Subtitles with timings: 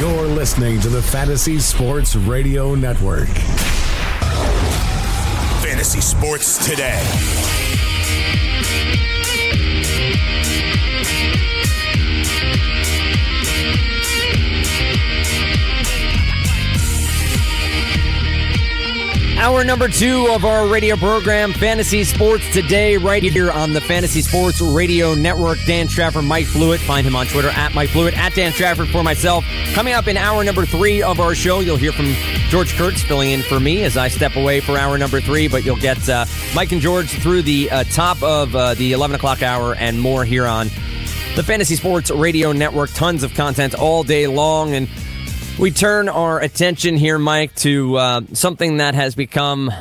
[0.00, 3.28] You're listening to the Fantasy Sports Radio Network.
[5.60, 7.02] Fantasy Sports Today.
[19.40, 24.20] Hour number two of our radio program, Fantasy Sports Today, right here on the Fantasy
[24.20, 25.56] Sports Radio Network.
[25.64, 26.78] Dan Strafford, Mike Blewitt.
[26.80, 29.42] Find him on Twitter at Mike Blewitt, at Dan Strafford for myself.
[29.72, 32.12] Coming up in hour number three of our show, you'll hear from
[32.50, 35.64] George Kurtz filling in for me as I step away for hour number three, but
[35.64, 39.42] you'll get uh, Mike and George through the uh, top of uh, the 11 o'clock
[39.42, 40.66] hour and more here on
[41.34, 42.90] the Fantasy Sports Radio Network.
[42.92, 44.74] Tons of content all day long.
[44.74, 44.86] And
[45.60, 49.74] we turn our attention here, Mike, to uh, something that has become uh,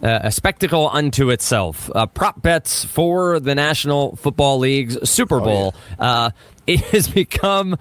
[0.00, 1.90] a spectacle unto itself.
[1.94, 5.74] Uh, prop bets for the National Football League's Super Bowl.
[5.76, 6.10] Oh, yeah.
[6.10, 6.30] Uh,
[6.66, 7.76] it has become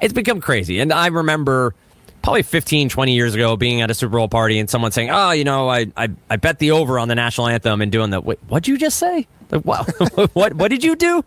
[0.00, 1.74] it's become crazy, and I remember
[2.22, 5.30] probably 15, 20 years ago being at a Super Bowl party and someone saying, "Oh,
[5.30, 8.20] you know, I I, I bet the over on the national anthem," and doing the
[8.20, 9.26] wait, what'd you just say?
[9.54, 9.84] Like, wow,
[10.32, 11.24] what what did you do?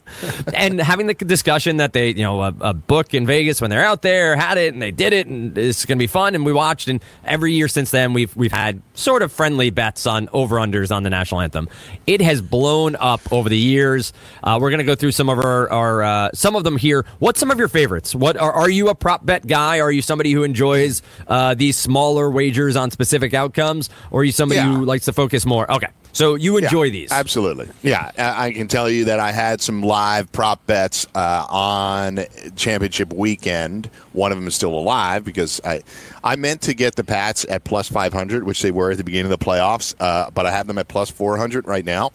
[0.54, 3.86] And having the discussion that they, you know, a, a, book in Vegas when they're
[3.86, 6.36] out there had it and they did it and it's going to be fun.
[6.36, 10.06] And we watched, and every year since then we've we've had sort of friendly bets
[10.06, 11.70] on over unders on the national anthem.
[12.06, 14.12] It has blown up over the years.
[14.44, 17.06] Uh, we're going to go through some of our, our uh, some of them here.
[17.20, 18.14] What's some of your favorites?
[18.14, 19.80] What are, are you a prop bet guy?
[19.80, 24.32] Are you somebody who enjoys uh, these smaller wagers on specific outcomes, or are you
[24.32, 24.74] somebody yeah.
[24.74, 25.72] who likes to focus more?
[25.72, 25.88] Okay.
[26.18, 27.12] So you enjoy yeah, these?
[27.12, 27.70] Absolutely.
[27.84, 33.14] Yeah, I can tell you that I had some live prop bets uh, on championship
[33.14, 33.90] weekend.
[34.14, 35.84] One of them is still alive because I
[36.24, 39.32] I meant to get the Pats at plus 500, which they were at the beginning
[39.32, 42.12] of the playoffs, uh, but I have them at plus 400 right now.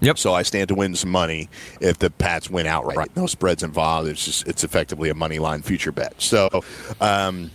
[0.00, 0.18] Yep.
[0.18, 1.48] So I stand to win some money
[1.80, 3.16] if the Pats win outright.
[3.16, 4.08] No spreads involved.
[4.08, 6.14] It's just it's effectively a money line future bet.
[6.20, 6.48] So,
[7.00, 7.50] um,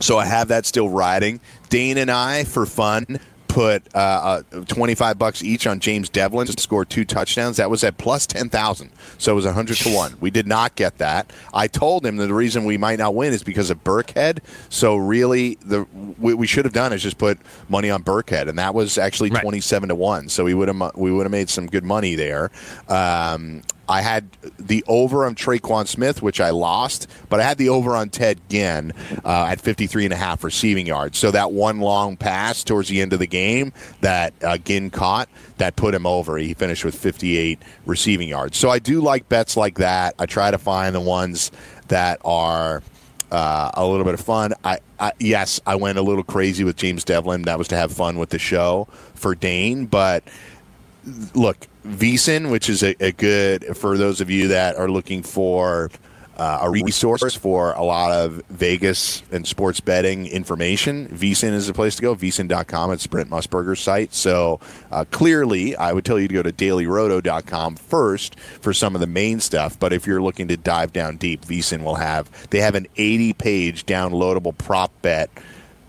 [0.00, 1.40] so I have that still riding.
[1.68, 3.20] Dane and I, for fun,
[3.52, 7.58] put uh, uh, 25 bucks each on James Develin to score two touchdowns.
[7.58, 8.90] That was at plus 10,000.
[9.18, 10.16] So it was 100 to 1.
[10.20, 11.30] We did not get that.
[11.52, 14.38] I told him that the reason we might not win is because of Burkhead.
[14.70, 18.58] So really, the what we should have done is just put money on Burkhead, and
[18.58, 19.42] that was actually right.
[19.42, 20.28] 27 to 1.
[20.30, 22.50] So we would have we would have made some good money there.
[22.88, 27.68] Um, I had the over on Tre'Quan Smith, which I lost, but I had the
[27.68, 28.92] over on Ted Ginn
[29.24, 31.18] uh, at 53 and a half receiving yards.
[31.18, 35.28] So that one long pass towards the end of the game that uh, Ginn caught,
[35.58, 36.38] that put him over.
[36.38, 38.56] He finished with 58 receiving yards.
[38.56, 40.14] So I do like bets like that.
[40.18, 41.50] I try to find the ones
[41.88, 42.82] that are
[43.32, 44.52] uh, a little bit of fun.
[44.62, 47.42] I, I, yes, I went a little crazy with James Develin.
[47.42, 50.22] That was to have fun with the show for Dane, but
[51.34, 55.90] look, VSiN, which is a, a, good for those of you that are looking for
[56.36, 61.08] uh, a resource for a lot of Vegas and sports betting information.
[61.08, 62.14] VSiN is the place to go.
[62.14, 62.92] VSiN.com.
[62.92, 64.14] It's Brent Musburger's site.
[64.14, 64.60] So
[64.90, 69.06] uh, clearly, I would tell you to go to dailyroto.com first for some of the
[69.06, 69.78] main stuff.
[69.78, 73.34] But if you're looking to dive down deep, VSiN will have they have an 80
[73.34, 75.30] page downloadable prop bet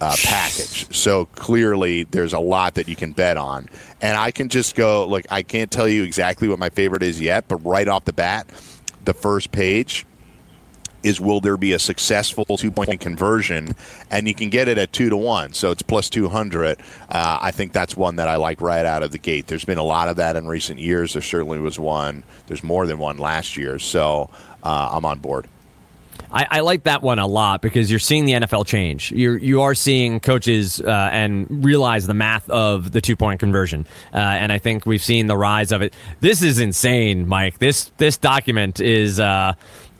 [0.03, 0.93] uh, package.
[0.93, 3.69] So clearly, there's a lot that you can bet on.
[4.01, 7.21] And I can just go, like, I can't tell you exactly what my favorite is
[7.21, 8.47] yet, but right off the bat,
[9.05, 10.05] the first page
[11.03, 13.75] is will there be a successful two point conversion?
[14.09, 16.79] And you can get it at two to one, so it's plus 200.
[17.09, 19.47] Uh, I think that's one that I like right out of the gate.
[19.47, 21.13] There's been a lot of that in recent years.
[21.13, 24.29] There certainly was one, there's more than one last year, so
[24.63, 25.47] uh, I'm on board.
[26.33, 29.11] I, I, like that one a lot because you're seeing the NFL change.
[29.11, 33.85] You're you are seeing coaches uh, and realize the math of the two point conversion,
[34.13, 35.93] uh, and I think we've seen the rise of it.
[36.21, 37.59] This is insane, Mike.
[37.59, 39.19] This this document is.
[39.19, 39.53] Uh,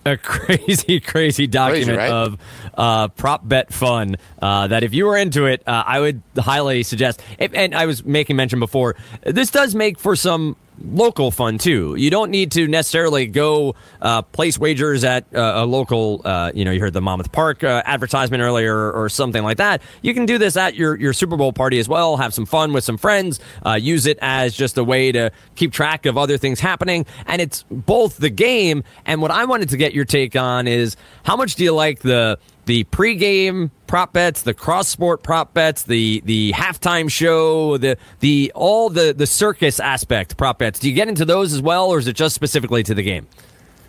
[0.05, 2.11] a crazy, crazy document crazy, right?
[2.11, 2.37] of
[2.73, 4.17] uh, prop bet fun.
[4.41, 7.21] Uh, that if you were into it, uh, I would highly suggest.
[7.39, 11.95] If, and I was making mention before, this does make for some local fun too.
[11.95, 16.21] You don't need to necessarily go uh, place wagers at uh, a local.
[16.23, 19.81] Uh, you know, you heard the Monmouth Park uh, advertisement earlier, or something like that.
[20.01, 22.17] You can do this at your your Super Bowl party as well.
[22.17, 23.39] Have some fun with some friends.
[23.65, 27.41] Uh, use it as just a way to keep track of other things happening, and
[27.41, 31.35] it's both the game and what I wanted to get your take on is how
[31.35, 36.21] much do you like the the pregame prop bets, the cross sport prop bets, the
[36.25, 40.79] the halftime show, the the all the the circus aspect prop bets.
[40.79, 43.27] Do you get into those as well, or is it just specifically to the game?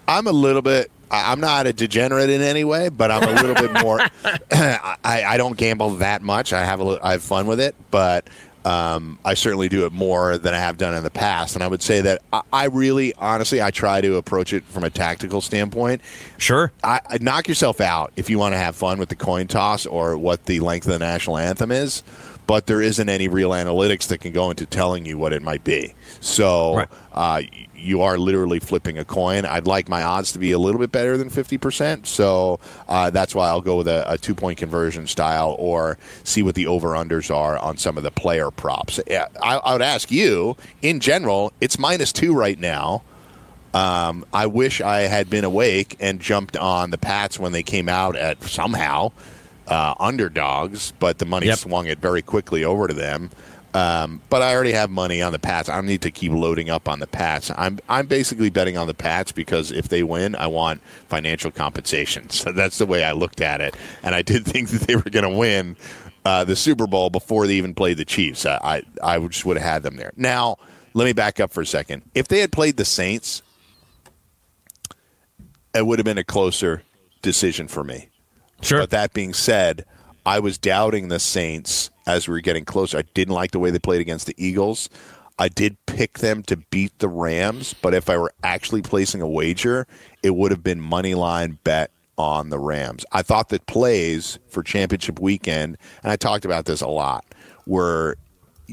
[0.06, 0.90] I'm a little bit.
[1.10, 4.00] I'm not a degenerate in any way, but I'm a little bit more.
[4.50, 6.52] I, I don't gamble that much.
[6.52, 8.26] I have a I have fun with it, but
[8.64, 11.54] um, I certainly do it more than I have done in the past.
[11.54, 14.84] And I would say that I, I really, honestly, I try to approach it from
[14.84, 16.00] a tactical standpoint.
[16.38, 16.72] Sure.
[16.82, 19.86] I, I knock yourself out if you want to have fun with the coin toss
[19.86, 22.02] or what the length of the national anthem is.
[22.46, 25.64] But there isn't any real analytics that can go into telling you what it might
[25.64, 25.94] be.
[26.20, 26.88] So Right.
[27.12, 27.40] uh,
[27.84, 29.44] you are literally flipping a coin.
[29.44, 32.06] I'd like my odds to be a little bit better than 50%.
[32.06, 32.58] So
[32.88, 36.54] uh, that's why I'll go with a, a two point conversion style or see what
[36.54, 38.98] the over unders are on some of the player props.
[39.10, 43.02] I, I would ask you, in general, it's minus two right now.
[43.72, 47.88] Um, I wish I had been awake and jumped on the Pats when they came
[47.88, 49.10] out at somehow
[49.66, 51.58] uh, underdogs, but the money Yep.
[51.58, 53.30] swung it very quickly over to them.
[53.74, 55.68] Um, but I already have money on the Pats.
[55.68, 57.50] I don't need to keep loading up on the Pats.
[57.56, 62.28] I'm I'm basically betting on the Pats because if they win, I want financial compensation.
[62.44, 65.02] So that's the way I looked at it, and I did think that they were
[65.02, 65.76] going to win
[66.24, 68.46] uh, the Super Bowl before they even played the Chiefs.
[68.46, 70.12] I I, I just would have had them there.
[70.16, 70.58] Now
[70.94, 72.02] let me back up for a second.
[72.14, 73.42] If they had played the Saints,
[75.74, 76.82] it would have been a closer
[77.20, 78.08] decision for me.
[78.62, 78.78] Sure.
[78.78, 79.84] But that being said,
[80.24, 82.98] I was doubting the Saints as we were getting closer.
[82.98, 84.88] I didn't like the way they played against the Eagles.
[85.38, 89.28] I did pick them to beat the Rams, but if I were actually placing a
[89.28, 89.86] wager,
[90.22, 93.04] it would have been money line bet on the Rams.
[93.10, 97.24] I thought that plays for championship weekend, and I talked about this a lot,
[97.66, 98.16] were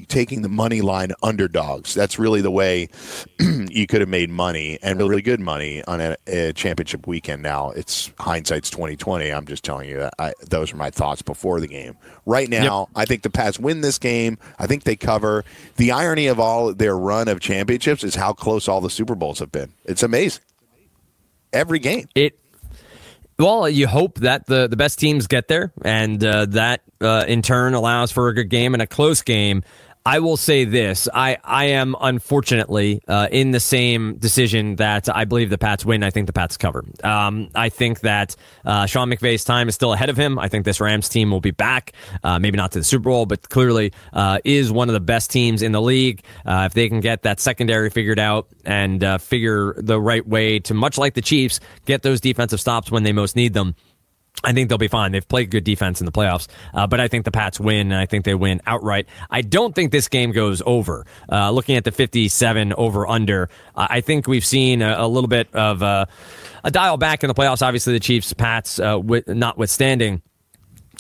[0.08, 1.94] taking the money line underdogs.
[1.94, 2.90] That's really the way
[3.40, 7.42] you could have made money and really good money on a, a championship weekend.
[7.42, 9.32] Now it's hindsight's twenty twenty.
[9.32, 11.98] I'm just telling you that I, those are my thoughts before the game.
[12.26, 14.38] Right now, I think the Pats win this game.
[14.60, 15.44] I think they cover.
[15.78, 19.40] The irony of all their run of championships is how close all the Super Bowls
[19.40, 19.72] have been.
[19.86, 20.44] It's amazing.
[21.54, 22.08] Every game.
[22.16, 22.38] It
[23.40, 27.42] well, you hope that the the best teams get there, and uh, that uh, in
[27.42, 29.64] turn allows for a good game and a close game.
[30.06, 35.26] I will say this: I I am unfortunately uh, in the same decision that I
[35.26, 36.04] believe the Pats win.
[36.04, 36.84] I think the Pats cover.
[37.04, 40.40] Um, I think that uh, Sean McVay's time is still ahead of him.
[40.40, 41.94] I think this Rams team will be back,
[42.24, 45.30] uh, maybe not to the Super Bowl, but clearly uh, is one of the best
[45.30, 46.24] teams in the league.
[46.46, 50.58] Uh, if they can get that secondary figured out and uh, figure the right way
[50.60, 53.76] to, much like the Chiefs, get those defensive stops when they most need them.
[54.44, 55.12] I think they'll be fine.
[55.12, 57.96] They've played good defense in the playoffs, uh, but I think the Pats win, and
[57.96, 59.08] I think they win outright.
[59.30, 61.06] I don't think this game goes over.
[61.32, 65.28] Uh, looking at the 57 over under, uh, I think we've seen a, a little
[65.28, 66.06] bit of uh,
[66.64, 67.62] a dial back in the playoffs.
[67.62, 70.24] Obviously, the Chiefs, Pats, uh, wi- notwithstanding.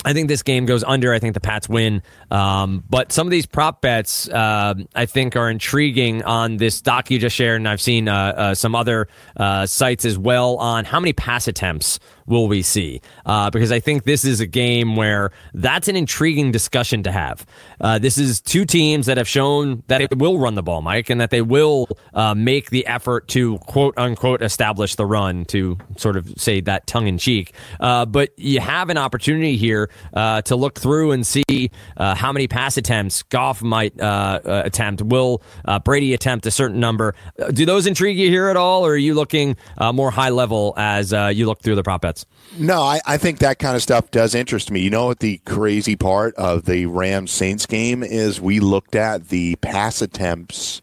[0.03, 1.13] I think this game goes under.
[1.13, 2.01] I think the Pats win.
[2.31, 7.11] Um, but some of these prop bets, uh, I think, are intriguing on this doc
[7.11, 10.85] you just shared, and I've seen uh, uh, some other uh, sites as well on
[10.85, 11.99] how many pass attempts
[12.31, 13.01] will we see?
[13.25, 17.45] Uh, because I think this is a game where that's an intriguing discussion to have.
[17.79, 21.09] Uh, this is two teams that have shown that it will run the ball, Mike,
[21.09, 25.77] and that they will uh, make the effort to quote unquote establish the run, to
[25.97, 27.53] sort of say that tongue in cheek.
[27.79, 32.31] Uh, but you have an opportunity here uh, to look through and see uh, how
[32.31, 35.01] many pass attempts Goff might attempt.
[35.01, 35.41] Will
[35.83, 37.13] Brady attempt a certain number?
[37.51, 39.57] Do those intrigue you here at all, or are you looking
[39.93, 42.20] more high level as you look through the prop bets?
[42.57, 44.81] No, I, I think that kind of stuff does interest me.
[44.81, 48.41] You know what the crazy part of the Rams Saints game is?
[48.41, 50.81] We looked at the pass attempts,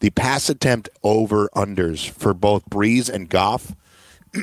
[0.00, 3.74] the pass attempt over unders for both Brees and Goff.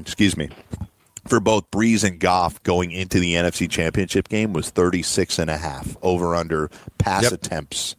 [0.00, 0.48] Excuse me.
[1.28, 5.58] For both Brees and Goff going into the NFC Championship game was 36 and a
[5.58, 7.32] half over under pass Yep.
[7.32, 7.94] attempts.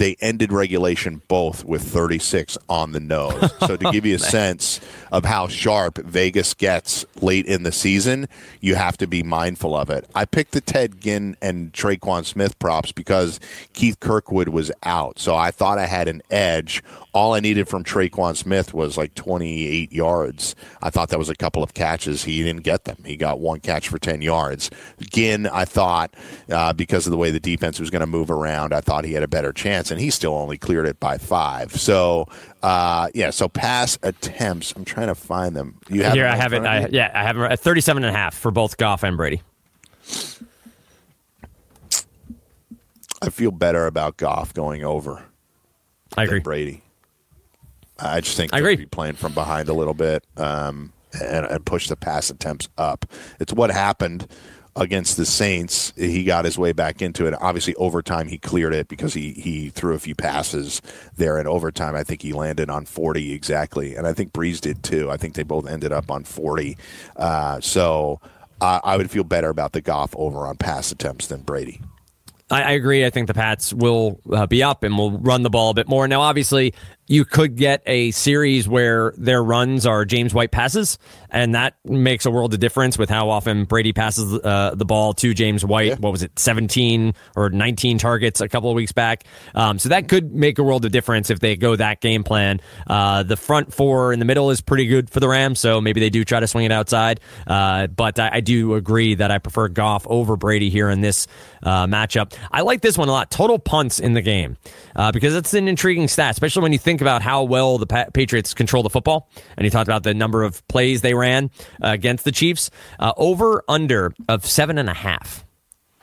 [0.00, 3.52] They ended regulation both with 36 on the nose.
[3.70, 4.80] So to give you a oh, sense
[5.12, 8.26] of how sharp Vegas gets late in the season,
[8.60, 10.06] you have to be mindful of it.
[10.14, 13.38] I picked the Ted Ginn and Tre'Quan Smith props because
[13.74, 15.18] Keith Kirkwood was out.
[15.18, 16.82] So I thought I had an edge.
[17.12, 20.54] All I needed from Tre'Quan Smith was like 28 yards.
[20.80, 22.24] I thought that was a couple of catches.
[22.24, 22.98] He didn't get them.
[23.04, 24.70] He got one catch for 10 yards.
[25.00, 26.14] Again, I thought,
[26.50, 29.12] uh, because of the way the defense was going to move around, I thought he
[29.12, 31.72] had a better chance, and he still only cleared it by five.
[31.72, 32.26] So,
[32.62, 34.72] uh, yeah, so pass attempts.
[34.76, 35.78] I'm trying to find them.
[35.88, 36.62] You have Here, I have it.
[36.62, 39.42] I, yeah, I have it at 37 and a half for both Goff and Brady.
[43.22, 45.24] I feel better about Goff going over
[46.16, 46.40] I than agree.
[46.40, 46.82] Brady.
[48.02, 48.76] I just think I agree.
[48.76, 50.24] be playing from behind a little bit.
[50.36, 53.04] Um, and, and push the pass attempts up.
[53.40, 54.28] It's what happened
[54.76, 55.92] against the Saints.
[55.96, 57.34] He got his way back into it.
[57.40, 60.80] Obviously, overtime he cleared it because he he threw a few passes
[61.16, 61.94] there in overtime.
[61.94, 65.10] I think he landed on 40 exactly, and I think Brees did too.
[65.10, 66.76] I think they both ended up on 40.
[67.16, 68.20] Uh, so
[68.60, 71.80] uh, I would feel better about the Goff over on pass attempts than Brady.
[72.50, 73.04] I, I agree.
[73.04, 75.88] I think the Pats will uh, be up and will run the ball a bit
[75.88, 76.06] more.
[76.08, 76.74] Now, obviously,
[77.10, 80.96] you could get a series where their runs are James White passes,
[81.28, 85.12] and that makes a world of difference with how often Brady passes uh, the ball
[85.14, 85.88] to James White.
[85.88, 85.96] Yeah.
[85.96, 89.24] What was it, 17 or 19 targets a couple of weeks back?
[89.56, 92.60] Um, so that could make a world of difference if they go that game plan.
[92.86, 95.98] Uh, the front four in the middle is pretty good for the Rams, so maybe
[95.98, 97.18] they do try to swing it outside.
[97.44, 101.26] Uh, but I, I, do agree that I prefer Goff over Brady here in this
[101.64, 102.34] uh, matchup.
[102.52, 103.32] I like this one a lot.
[103.32, 104.56] Total punts in the game
[104.94, 108.06] uh, because it's an intriguing stat, especially when you think about how well the pa-
[108.12, 109.30] Patriots control the football.
[109.56, 111.50] And he talked about the number of plays they ran
[111.82, 112.70] uh, against the Chiefs.
[112.98, 115.44] Uh, over under of seven and a half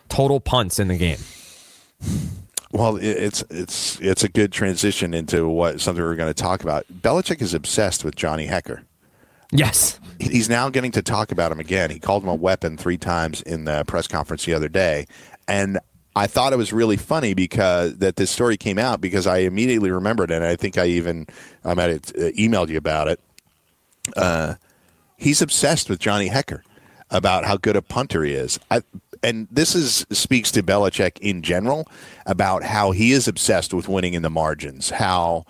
[0.09, 1.19] total punts in the game.
[2.71, 6.85] Well, it's it's it's a good transition into what something we're going to talk about.
[7.01, 8.83] Belichick is obsessed with Johnny Hekker.
[9.51, 9.99] Yes.
[10.19, 11.89] He's now getting to talk about him again.
[11.89, 15.07] He called him a weapon three times in the press conference the other day.
[15.47, 15.79] And
[16.17, 19.91] I thought it was really funny because that this story came out because I immediately
[19.91, 20.35] remembered it.
[20.35, 21.27] And I think I even
[21.63, 23.19] I might have uh, emailed you about it.
[24.15, 24.55] Uh,
[25.17, 26.61] he's obsessed with Johnny Hekker
[27.11, 28.59] about how good a punter he is.
[28.71, 28.81] I,
[29.21, 31.87] and this is speaks to Belichick in general
[32.25, 34.89] about how he is obsessed with winning in the margins.
[34.89, 35.45] How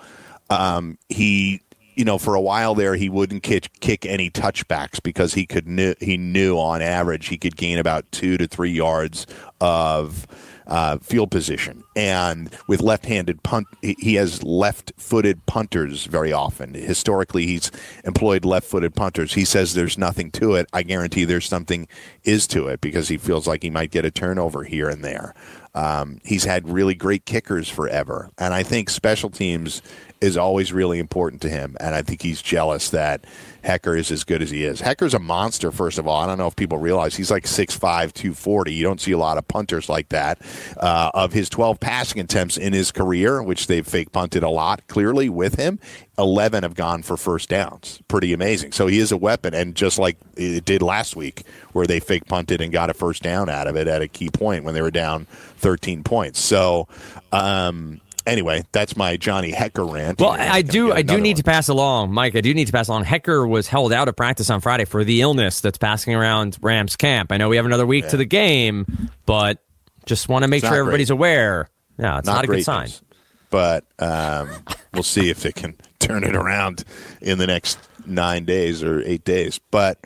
[0.50, 1.62] um, he
[1.98, 5.68] you know, for a while there, he wouldn't kick, kick any touchbacks because he could
[5.68, 9.26] knew, he knew on average he could gain about two to three yards
[9.60, 10.28] of
[10.68, 11.84] uh, field position.
[11.96, 16.74] And with left-handed punt, he has left-footed punters very often.
[16.74, 17.72] Historically, he's
[18.04, 19.34] employed left-footed punters.
[19.34, 20.68] He says there's nothing to it.
[20.74, 21.88] I guarantee there's something
[22.24, 25.34] is to it because he feels like he might get a turnover here and there.
[25.74, 29.84] Um, he's had really great kickers forever, and I think special teams
[30.22, 31.78] is always really important to him.
[31.80, 33.26] And I think he's jealous that
[33.64, 34.82] Hekker is as good as he is.
[34.82, 36.22] Hekker's a monster, first of all.
[36.22, 37.80] I don't know if people realize he's like 6'5,
[38.14, 38.74] 240.
[38.74, 40.40] You don't see a lot of punters like that.
[40.78, 44.88] Uh, of his 12 passing attempts in his career, which they've fake punted a lot
[44.88, 45.80] clearly with him,
[46.18, 48.02] 11 have gone for first downs.
[48.08, 48.72] Pretty amazing.
[48.72, 49.54] So he is a weapon.
[49.54, 51.44] And just like it did last week,
[51.74, 54.30] where they fake punted and got a first down out of it at a key
[54.30, 55.26] point when they were down
[55.58, 56.40] 13 points.
[56.40, 56.88] So,
[57.32, 60.20] um, anyway, that's my Johnny Hekker rant.
[60.20, 61.36] Well, I do, I do need one.
[61.38, 62.36] to pass along, Mike.
[62.36, 63.06] I do need to pass along.
[63.06, 66.96] Hekker was held out of practice on Friday for the illness that's passing around Rams
[66.96, 67.32] camp.
[67.32, 68.10] I know we have another week yeah.
[68.12, 69.64] to the game, but
[70.06, 71.18] just want to make sure everybody's great.
[71.18, 71.70] aware.
[71.98, 72.86] Yeah, it's not, not a good sign.
[72.86, 73.02] News.
[73.50, 74.50] But um,
[74.94, 76.84] we'll see if they can turn it around
[77.22, 79.60] in the next nine days or eight days.
[79.72, 80.06] But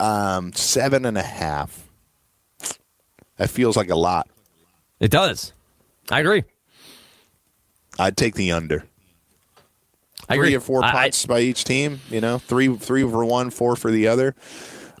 [0.00, 1.84] um, seven and a half.
[3.36, 4.28] That feels like a lot.
[4.98, 5.52] It does.
[6.10, 6.42] I agree.
[7.98, 8.84] I'd take the under.
[10.28, 10.56] I three agree.
[10.56, 12.00] or four punts by each team.
[12.10, 14.34] You know, three three for one, four for the other.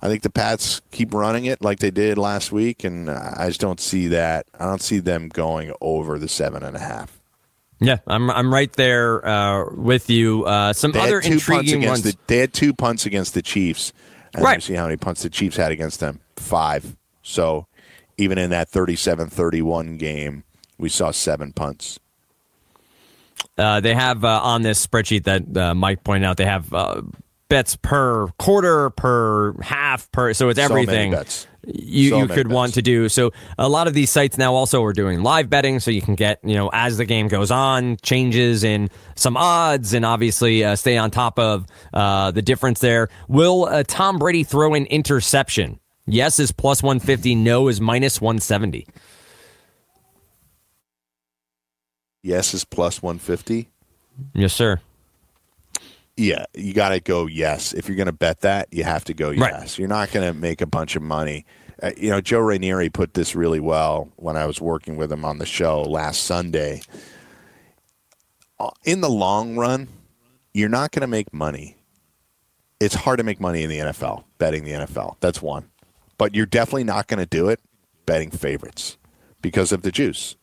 [0.00, 3.60] I think the Pats keep running it like they did last week, and I just
[3.60, 4.46] don't see that.
[4.58, 7.20] I don't see them going over the seven and a half.
[7.80, 10.44] Yeah, I'm I'm right there uh, with you.
[10.44, 12.02] Uh, some they other intriguing ones.
[12.02, 13.92] The, they had two punts against the Chiefs.
[14.34, 14.62] And right.
[14.62, 16.20] See how many punts the Chiefs had against them?
[16.36, 16.96] Five.
[17.22, 17.66] So
[18.16, 20.44] even in that 37-31 game,
[20.76, 21.98] we saw seven punts.
[23.58, 27.02] Uh, they have uh, on this spreadsheet that uh, Mike pointed out, they have uh,
[27.48, 30.32] bets per quarter, per half, per.
[30.32, 31.12] So it's everything.
[31.12, 32.54] So you, so you could bets.
[32.54, 35.80] want to do so a lot of these sites now also are doing live betting
[35.80, 39.92] so you can get you know as the game goes on changes in some odds
[39.92, 44.86] and obviously uh, stay on top of the difference there will tom brady throw an
[44.86, 48.86] interception yes is plus 150 no is minus 170
[52.28, 53.70] Yes is plus 150.
[54.34, 54.82] Yes, sir.
[56.14, 57.72] Yeah, you got to go yes.
[57.72, 59.40] If you're going to bet that, you have to go yes.
[59.40, 59.78] Right.
[59.78, 61.46] You're not going to make a bunch of money.
[61.82, 65.24] Uh, you know, Joe Rainieri put this really well when I was working with him
[65.24, 66.82] on the show last Sunday.
[68.60, 69.88] Uh, in the long run,
[70.52, 71.76] you're not going to make money.
[72.78, 75.16] It's hard to make money in the NFL, betting the NFL.
[75.20, 75.70] That's one.
[76.18, 77.60] But you're definitely not going to do it
[78.04, 78.98] betting favorites
[79.40, 80.36] because of the juice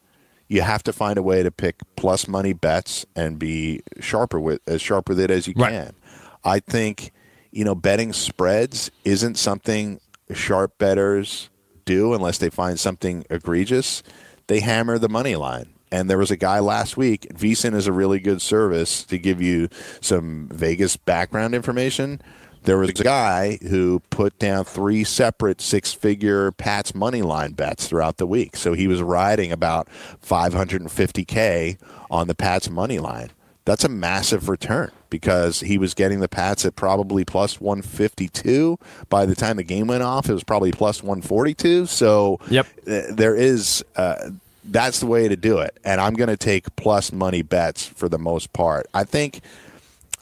[0.47, 4.61] you have to find a way to pick plus money bets and be sharper with
[4.67, 5.71] as sharp with it as you right.
[5.71, 5.95] can.
[6.43, 7.11] I think
[7.51, 9.99] you know betting spreads isn't something
[10.33, 11.49] sharp betters
[11.85, 14.03] do unless they find something egregious.
[14.47, 15.69] They hammer the money line.
[15.91, 17.27] And there was a guy last week.
[17.33, 19.69] VSiN is a really good service to give you
[20.01, 22.21] some Vegas background information.
[22.65, 27.87] There was a guy who put down three separate six figure Pats money line bets
[27.87, 28.55] throughout the week.
[28.55, 29.87] So he was riding about
[30.25, 31.77] 550K
[32.11, 33.31] on the Pats money line.
[33.65, 38.77] That's a massive return because he was getting the Pats at probably plus 152.
[39.09, 41.87] By the time the game went off, it was probably plus 142.
[41.87, 42.67] So Yep.
[42.87, 43.83] uh, there is.
[43.95, 44.29] Uh,
[44.67, 48.09] that's the way to do it, and I'm going to take plus money bets for
[48.09, 48.87] the most part.
[48.95, 49.41] I think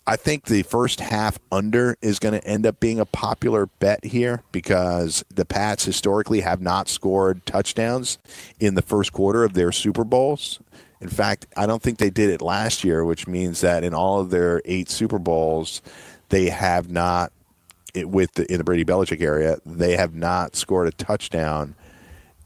[0.05, 4.03] I think the first half under is going to end up being a popular bet
[4.03, 8.17] here because the Pats historically have not scored touchdowns
[8.59, 10.59] in the first quarter of their Super Bowls.
[10.99, 14.19] In fact, I don't think they did it last year, which means that in all
[14.19, 15.81] of their eight Super Bowls,
[16.29, 17.31] they have not,
[17.93, 21.75] it, with the, in the Brady Belichick area, they have not scored a touchdown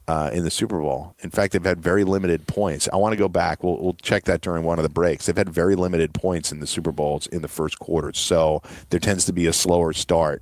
[0.07, 1.15] uh, in the Super Bowl.
[1.19, 2.87] In fact, they've had very limited points.
[2.91, 3.63] I want to go back.
[3.63, 5.25] We'll, we'll check that during one of the breaks.
[5.25, 8.99] They've had very limited points in the Super Bowls in the first quarter, so there
[8.99, 10.41] tends to be a slower start.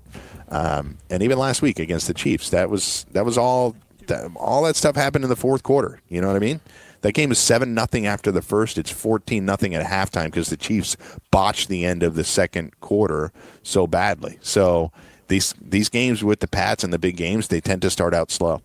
[0.49, 3.75] Um, and even last week against the Chiefs, that was that was all
[4.07, 5.99] that, all that stuff happened in the fourth quarter.
[6.07, 6.61] You know what I mean?
[7.01, 8.77] That game is seven nothing after the first.
[8.77, 10.97] It's fourteen nothing at halftime because the Chiefs
[11.31, 13.31] botched the end of the second quarter
[13.63, 14.37] so badly.
[14.41, 14.91] So
[15.27, 18.29] these these games with the Pats and the big games, they tend to start out
[18.29, 18.61] slow.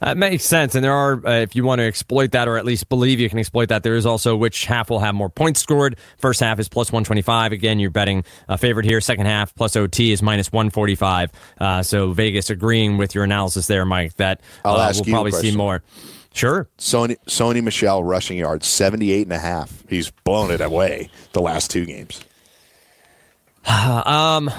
[0.00, 0.74] That makes sense.
[0.74, 3.28] And there are, uh, if you want to exploit that or at least believe you
[3.28, 5.96] can exploit that, there is also which half will have more points scored.
[6.18, 7.52] First half is plus 125.
[7.52, 9.00] Again, you're betting a favorite here.
[9.00, 11.30] Second half plus OT is minus 145.
[11.58, 15.56] Uh, so Vegas agreeing with your analysis there, Mike, that I'll uh, we'll probably see
[15.56, 15.82] more.
[16.34, 16.68] Sure.
[16.78, 19.84] Sony Sony Michel rushing yards 78 and a half.
[19.88, 22.20] He's blown it away the last two games.
[23.66, 24.50] um,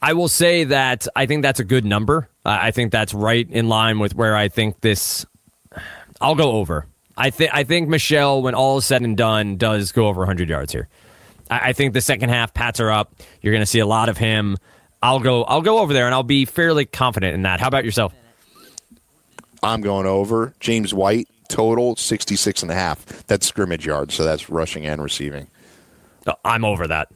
[0.00, 2.28] I will say that I think that's a good number.
[2.48, 5.26] Uh, I think that's right in line with where I think this.
[6.18, 6.86] I'll go over.
[7.14, 10.48] I think I think Michel, when all is said and done, does go over 100
[10.48, 10.88] yards here.
[11.50, 13.14] I, I think the second half, Pats are up.
[13.42, 14.56] You're going to see a lot of him.
[15.02, 15.44] I'll go.
[15.44, 17.60] I'll go over there, and I'll be fairly confident in that.
[17.60, 18.14] How about yourself?
[19.62, 20.54] I'm going over.
[20.58, 23.04] James White total 66 and a half.
[23.26, 25.48] That's scrimmage yards, so that's rushing and receiving.
[26.26, 27.08] Uh, I'm over that.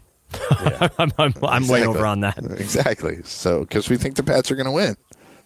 [0.99, 2.37] I'm, I'm, I'm way over on that.
[2.59, 3.21] Exactly.
[3.25, 4.97] So because we think the Pats are going to win.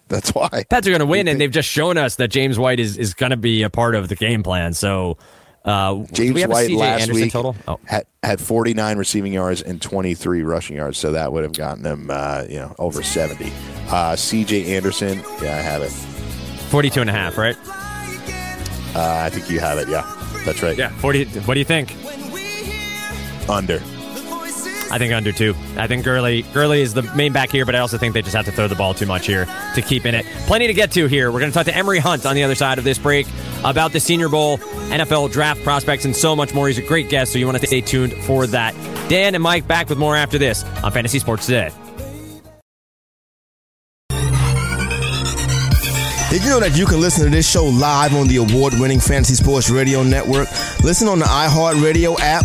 [0.08, 0.64] That's why.
[0.70, 3.14] Pats are going to win, and they've just shown us that James White is, is
[3.14, 4.72] going to be a part of the game plan.
[4.72, 5.18] So,
[5.64, 7.56] uh, James we White last Anderson week total?
[7.66, 11.84] Oh, had, had 49 receiving yards and 23 rushing yards, so that would have gotten
[11.84, 13.52] him, uh, you know, over 70.
[13.88, 14.76] Uh, C.J.
[14.76, 15.90] Anderson, yeah, I have it.
[15.90, 17.56] 42 and a half, right?
[18.94, 19.88] Uh, I think you have it.
[19.88, 20.04] Yeah,
[20.44, 20.78] that's right.
[20.78, 21.24] Yeah, 40.
[21.40, 21.96] What do you think?
[23.48, 23.82] Under.
[24.90, 25.54] I think under two.
[25.76, 28.36] I think Gurley Gurley is the main back here, but I also think they just
[28.36, 30.24] have to throw the ball too much here to keep in it.
[30.46, 31.32] Plenty to get to here.
[31.32, 33.26] We're going to talk to Emory Hunt on the other side of this break
[33.64, 36.68] about the Senior Bowl, NFL draft prospects, and so much more.
[36.68, 38.74] He's a great guest, so you want to stay tuned for that.
[39.08, 41.70] Dan and Mike back with more after this on Fantasy Sports Today.
[46.36, 49.00] Did you know that you can listen to this show live on the award winning
[49.00, 50.48] Fantasy Sports Radio Network?
[50.82, 52.44] Listen on the iHeartRadio app,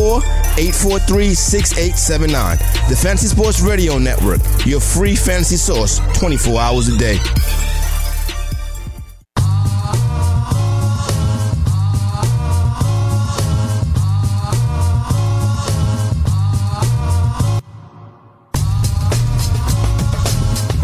[0.00, 2.58] 843 6879.
[2.88, 7.18] The Fantasy Sports Radio Network, your free fantasy source 24 hours a day.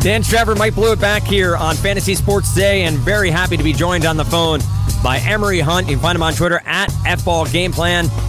[0.02, 3.72] Dan Strafford, Mike Blewitt back here on Fantasy Sports Day, and very happy to be
[3.72, 4.60] joined on the phone
[5.02, 5.88] by Emory Hunt.
[5.88, 7.52] You can find him on Twitter at FBallGamePlan.
[7.52, 8.25] Game Plan.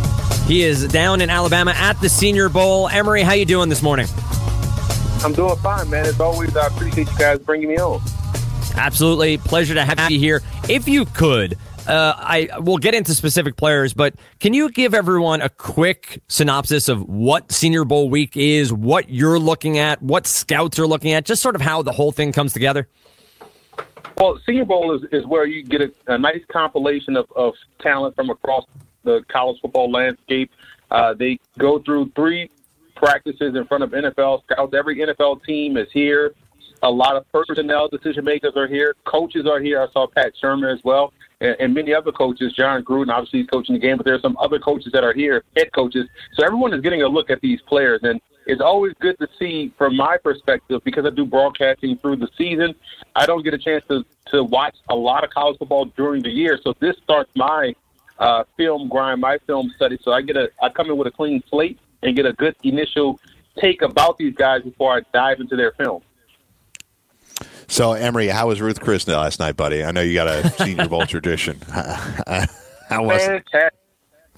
[0.47, 2.87] He is down in Alabama at the Senior Bowl.
[2.87, 4.07] Emory, how you doing this morning?
[5.21, 6.05] I'm doing fine, man.
[6.05, 8.01] As always, I appreciate you guys bringing me on.
[8.77, 9.39] Absolutely.
[9.39, 10.41] Pleasure to have you here.
[10.69, 15.41] If you could, uh, I will get into specific players, but can you give everyone
[15.41, 20.79] a quick synopsis of what Senior Bowl week is, what you're looking at, what scouts
[20.79, 22.87] are looking at, just sort of how the whole thing comes together?
[24.17, 28.15] Well, Senior Bowl is, is where you get a, a nice compilation of, of talent
[28.15, 28.63] from across
[29.07, 30.51] the college football landscape.
[30.91, 32.49] Uh, they go through three
[32.95, 34.73] practices in front of NFL scouts.
[34.75, 36.33] Every NFL team is here.
[36.83, 38.95] A lot of personnel decision makers are here.
[39.05, 39.81] Coaches are here.
[39.81, 42.53] I saw Pat Shurmur as well, and, and many other coaches.
[42.53, 45.13] Jon Gruden, obviously, he's coaching the game, but there are some other coaches that are
[45.13, 46.07] here, head coaches.
[46.35, 48.01] So everyone is getting a look at these players.
[48.03, 52.29] And it's always good to see from my perspective because I do broadcasting through the
[52.37, 52.75] season.
[53.15, 56.29] I don't get a chance to to watch a lot of college football during the
[56.29, 57.73] year, so this starts my
[58.19, 59.97] uh, film grind, my film study.
[60.01, 62.55] So I get a I come in with a clean slate and get a good
[62.63, 63.19] initial
[63.59, 66.01] take about these guys before I dive into their film.
[67.67, 69.83] So, Emory, how was Ruth Chris last night, buddy?
[69.83, 71.59] I know you got a Senior Bowl tradition.
[71.69, 73.73] how was fantastic, it?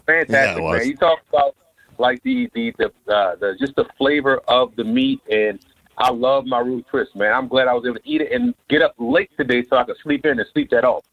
[0.06, 0.88] Fantastic, yeah, it man.
[0.88, 1.56] You talk about
[2.00, 5.60] like the the the, uh, the just the flavor of the meat, and
[5.98, 7.34] I love my Ruth Chris, man.
[7.34, 9.84] I'm glad I was able to eat it and get up late today so I
[9.84, 11.04] could sleep in and sleep that off.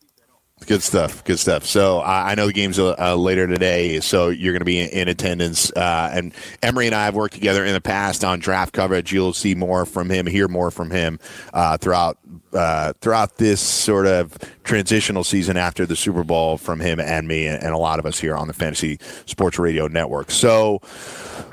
[0.64, 1.22] Good stuff.
[1.22, 1.66] Good stuff.
[1.66, 4.80] So uh, I know the game's uh, uh later today, so you're going to be
[4.80, 5.70] in, in attendance.
[5.70, 9.12] Uh, and Emory and I have worked together in the past on draft coverage.
[9.12, 11.20] You'll see more from him, hear more from him
[11.52, 12.16] uh, throughout
[12.56, 17.46] uh, throughout this sort of transitional season after the Super Bowl from him and me
[17.46, 20.30] and, and a lot of us here on the Fantasy Sports Radio Network.
[20.30, 20.80] So.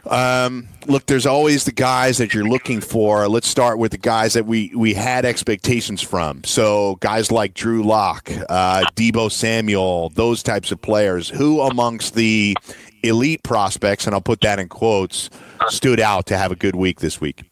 [0.05, 3.27] Um, look, there's always the guys that you're looking for.
[3.29, 6.43] Let's start with the guys that we we had expectations from.
[6.43, 11.29] So guys like Drew Lock, uh, Deebo Samuel, those types of players.
[11.29, 12.55] Who amongst the
[13.01, 15.29] elite prospects, and I'll put that in quotes,
[15.69, 17.43] stood out to have a good week this week?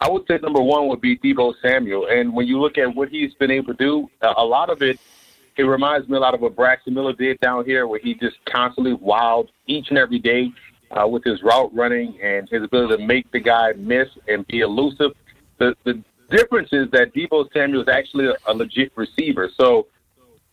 [0.00, 3.08] I would say number one would be Deebo Samuel, and when you look at what
[3.08, 4.98] he's been able to do, a lot of it.
[5.56, 8.44] It reminds me a lot of what Braxton Miller did down here, where he just
[8.44, 10.52] constantly wild each and every day
[10.90, 14.60] uh, with his route running and his ability to make the guy miss and be
[14.60, 15.12] elusive.
[15.58, 19.48] The the difference is that Deebo Samuel is actually a, a legit receiver.
[19.56, 19.86] So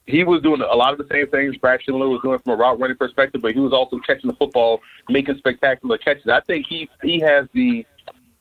[0.05, 2.55] he was doing a lot of the same things Braxton Miller was doing from a
[2.55, 6.27] route running perspective, but he was also catching the football, making spectacular catches.
[6.27, 7.85] I think he he has the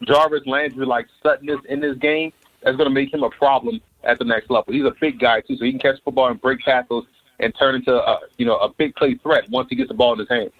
[0.02, 2.32] Jarvis Landry like suddenness in this game
[2.62, 4.72] that's going to make him a problem at the next level.
[4.72, 7.06] He's a big guy too, so he can catch the football and break tackles
[7.38, 10.12] and turn into a you know a big play threat once he gets the ball
[10.14, 10.52] in his hands.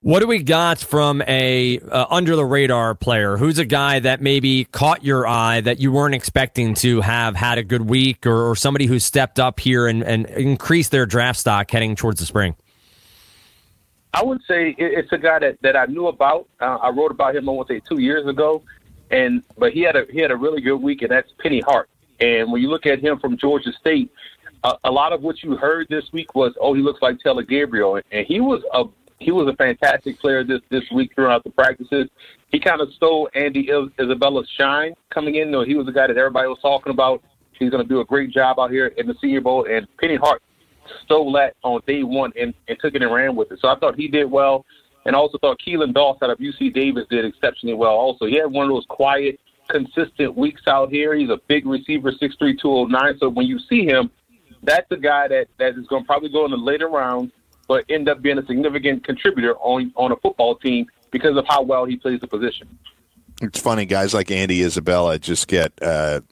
[0.00, 3.36] What do we got from a uh, under the radar player?
[3.36, 7.58] Who's a guy that maybe caught your eye that you weren't expecting to have had
[7.58, 11.40] a good week, or, or somebody who stepped up here and, and increased their draft
[11.40, 12.54] stock heading towards the spring?
[14.18, 16.48] I would say it's a guy that, that I knew about.
[16.60, 18.64] Uh, I wrote about him, I want to say, two years ago,
[19.12, 21.88] and but he had a he had a really good week, and that's Penny Hart.
[22.18, 24.10] And when you look at him from Georgia State,
[24.64, 27.44] a, a lot of what you heard this week was, oh, he looks like Taylor
[27.44, 28.86] Gabriel, and he was a
[29.20, 32.08] he was a fantastic player this this week throughout the practices.
[32.50, 35.52] He kind of stole Andy Isabella's shine coming in.
[35.52, 37.22] Though he was the guy that everybody was talking about.
[37.52, 40.16] He's going to do a great job out here in the Senior Bowl, and Penny
[40.16, 40.42] Hart
[41.04, 43.60] stole that on day one and, and took it and ran with it.
[43.60, 44.64] So I thought he did well,
[45.06, 47.92] and also thought Keelan Doss out of UC Davis did exceptionally well.
[47.92, 51.14] Also, he had one of those quiet, consistent weeks out here.
[51.14, 53.16] He's a big receiver, six three, two oh nine.
[53.18, 54.10] So when you see him,
[54.62, 57.32] that's a guy that that is going to probably go in the later rounds
[57.68, 61.62] but end up being a significant contributor on on a football team because of how
[61.62, 62.66] well he plays the position.
[63.40, 66.22] It's funny, guys like Andy Isabella just get uh,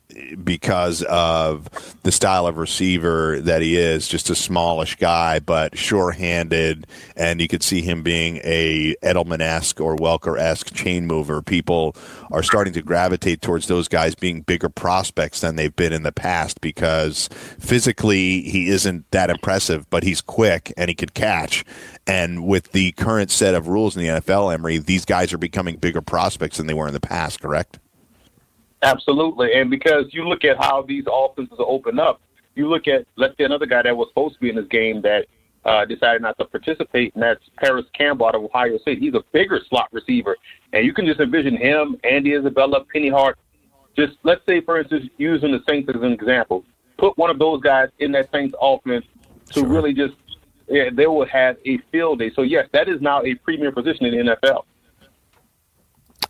[0.42, 1.68] because of
[2.02, 7.46] the style of receiver that he is, just a smallish guy, but sure-handed, and you
[7.46, 11.42] could see him being a Edelman-esque or Welker-esque chain mover.
[11.42, 11.94] People
[12.32, 16.10] are starting to gravitate towards those guys being bigger prospects than they've been in the
[16.10, 17.28] past because
[17.60, 21.64] physically he isn't that impressive, but he's quick and he could catch.
[22.06, 25.76] And with the current set of rules in the NFL, Emory, these guys are becoming
[25.76, 27.80] bigger prospects than they were in the past, correct?
[28.82, 29.54] Absolutely.
[29.54, 32.20] And because you look at how these offenses open up,
[32.54, 35.02] you look at, let's say, another guy that was supposed to be in this game
[35.02, 35.26] that
[35.64, 38.98] uh, decided not to participate, and that's Parris Campbell out of Ohio State.
[38.98, 40.36] He's a bigger slot receiver.
[40.72, 43.36] And you can just envision him, Andy Isabella, Penny Hart.
[43.96, 46.64] Just let's say, for instance, using the Saints as an example,
[46.98, 49.04] put one of those guys in that Saints offense
[49.46, 49.68] to sure.
[49.68, 50.14] really just,
[50.68, 52.30] yeah, they will have a field day.
[52.34, 54.64] So, yes, that is now a premier position in the NFL.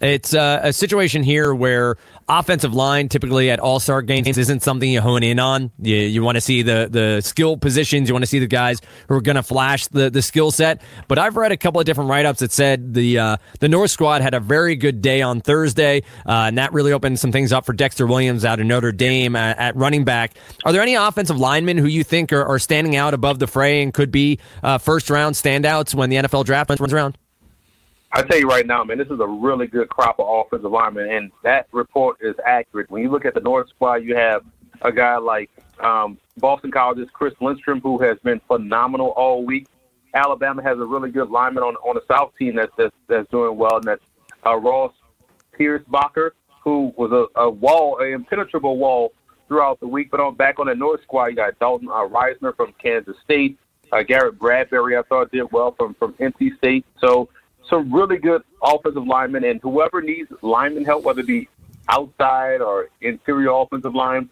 [0.01, 1.97] It's uh, a situation here where
[2.29, 5.71] offensive line typically at all star games isn't something you hone in on.
[5.81, 8.09] You, you want to see the, the skill positions.
[8.09, 10.83] You want to see the guys who are going to flash the, the skill set.
[11.09, 13.91] But I've read a couple of different write ups that said the uh, the North
[13.91, 17.53] squad had a very good day on Thursday, uh, and that really opened some things
[17.53, 20.35] up for Dexter Williams out of Notre Dame at, at running back.
[20.65, 23.83] Are there any offensive linemen who you think are, are standing out above the fray
[23.83, 27.19] and could be uh, first round standouts when the NFL draft runs around?
[28.17, 31.11] I tell you right now, man, this is a really good crop of offensive linemen,
[31.11, 32.91] and that report is accurate.
[32.91, 34.43] When you look at the North squad, you have
[34.81, 35.51] a guy like
[35.81, 39.67] um, Boston College's Chris Lindstrom, who has been phenomenal all week.
[40.15, 43.55] Alabama has a really good lineman on on the South team that's that's, that's doing
[43.59, 44.05] well, and that's
[44.47, 44.95] uh, Ross
[45.59, 46.31] Pierschbacher,
[46.65, 49.13] who was a, a wall, an impenetrable wall
[49.47, 50.11] throughout the week.
[50.11, 53.59] But on back on the North squad, you got Dalton uh, Risner from Kansas State,
[53.93, 56.87] uh, Garrett Bradbury, I thought did well from from NC State.
[56.99, 57.29] So
[57.69, 61.49] some really good offensive linemen, and whoever needs lineman help, whether it be
[61.89, 64.29] outside or interior offensive line,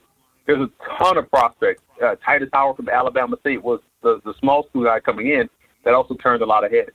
[0.47, 1.83] there's a ton of prospects.
[2.03, 5.49] Uh, Tytus Howard from Alabama State was the, the small school guy coming in
[5.85, 6.90] that also turned a lot of heads.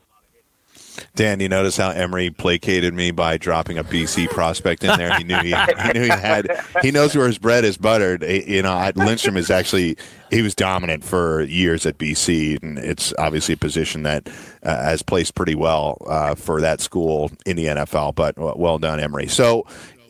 [1.15, 5.17] Dan, you notice how Emory placated me by dropping a BC prospect in there.
[5.17, 6.65] He knew he, he knew he had.
[6.81, 8.23] He knows where his bread is buttered.
[8.23, 9.97] You know, Lindstrom is actually
[10.29, 14.27] he was dominant for years at BC, and it's obviously a position that
[14.63, 18.15] uh, has placed pretty well uh, for that school in the NFL.
[18.15, 19.27] But well done, Emory.
[19.27, 19.65] So,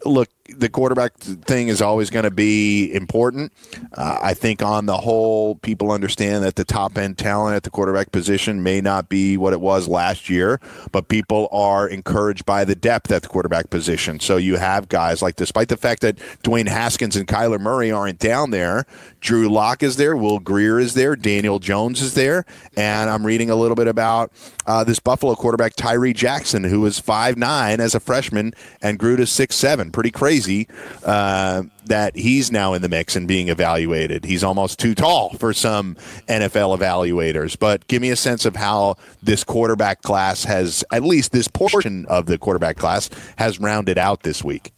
[0.06, 3.54] look, the quarterback thing is always going to be important.
[3.94, 7.70] Uh, I think on the whole, people understand that the top end talent at the
[7.70, 10.60] quarterback position may not be what it was last year,
[10.92, 14.20] but people are encouraged by the depth at the quarterback position.
[14.20, 18.18] So you have guys like, despite the fact that Dwayne Haskins and Kyler Murray aren't
[18.18, 18.86] down there,
[19.22, 23.50] Drew Lock is there, Will Grier is there, Daniel Jones is there, and I'm reading
[23.50, 24.32] a little bit about
[24.66, 29.16] uh, this Buffalo quarterback Tyree Jackson, who was five nine as a freshman and grew
[29.16, 29.92] to six seven.
[29.92, 30.68] Pretty crazy crazy
[31.04, 34.26] uh, that he's now in the mix and being evaluated.
[34.26, 35.96] He's almost too tall for some
[36.28, 37.58] NFL evaluators.
[37.58, 42.06] But give me a sense of how this quarterback class has, at least this portion
[42.06, 44.72] of the quarterback class, has rounded out this week.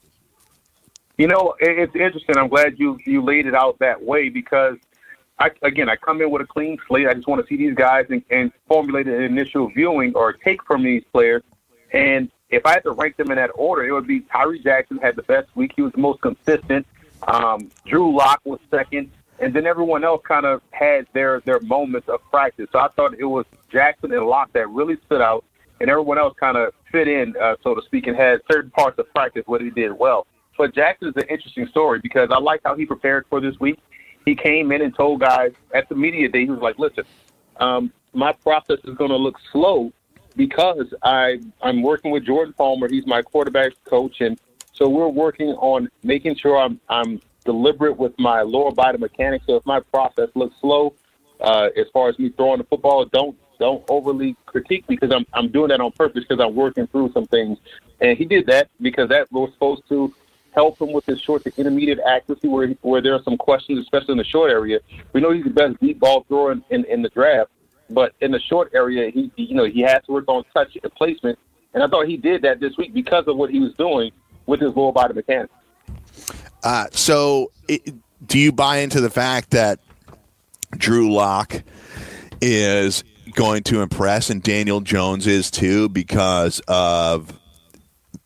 [1.18, 2.38] You know, it's interesting.
[2.38, 4.78] I'm glad you you laid it out that way because
[5.38, 7.08] I, again, I come in with a clean slate.
[7.08, 10.64] I just want to see these guys and, and formulate an initial viewing or take
[10.64, 11.44] from these players.
[11.94, 14.98] And if I had to rank them in that order, it would be Tyree Jackson
[14.98, 15.72] had the best week.
[15.76, 16.86] He was the most consistent.
[17.28, 19.10] Um, Drew Lock was second,
[19.40, 22.68] and then everyone else kind of had their their moments of practice.
[22.72, 25.46] So I thought it was Jackson and Lock that really stood out,
[25.80, 29.00] and everyone else kind of fit in, uh, so to speak, and had certain parts
[29.00, 30.28] of practice where he did well.
[30.58, 33.80] But Jackson is an interesting story because I like how he prepared for this week.
[34.26, 37.06] He came in and told guys at the media day, he was like, "Listen,
[37.60, 39.94] um, my process is going to look slow
[40.36, 42.88] because I I'm working with Jordan Palmer.
[42.90, 44.40] He's my quarterback coach, and
[44.74, 49.46] so we're working on making sure I'm I'm deliberate with my lower body mechanics.
[49.48, 50.94] So if my process looks slow,
[51.40, 55.26] uh, as far as me throwing the football, don't don't overly critique me because I'm
[55.34, 57.58] I'm doing that on purpose because I'm working through some things.
[58.00, 60.14] And he did that because that was supposed to
[60.54, 64.14] help him with his short to intermediate accuracy where where there are some questions, especially
[64.14, 64.80] in the short area.
[65.14, 67.52] We know he's the best deep ball thrower in, in, in the draft.
[67.94, 70.94] But in the short area, he you know he has to work on touch and
[70.94, 71.38] placement,
[71.74, 74.12] and I thought he did that this week because of what he was doing
[74.46, 75.54] with his lower body mechanics.
[76.64, 79.80] Uh, so, it, do you buy into the fact that
[80.78, 81.64] Drew Lock
[82.42, 87.38] is going to impress, and Daniel Jones is too, because of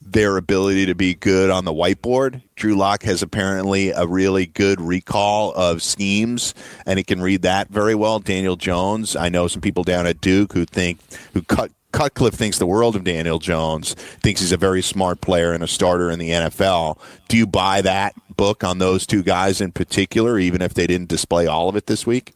[0.05, 2.41] their ability to be good on the whiteboard.
[2.55, 6.53] Drew Lock has apparently a really good recall of schemes,
[6.85, 8.19] and he can read that very well.
[8.19, 10.99] Daniel Jones, I know some people down at Duke who think
[11.33, 11.71] who cut.
[11.91, 15.67] Cutcliffe thinks the world of Daniel Jones, thinks he's a very smart player and a
[15.67, 16.99] starter in the NFL.
[17.29, 21.07] Do you buy that book on those two guys in particular, even if they didn't
[21.07, 22.33] display all of it this week?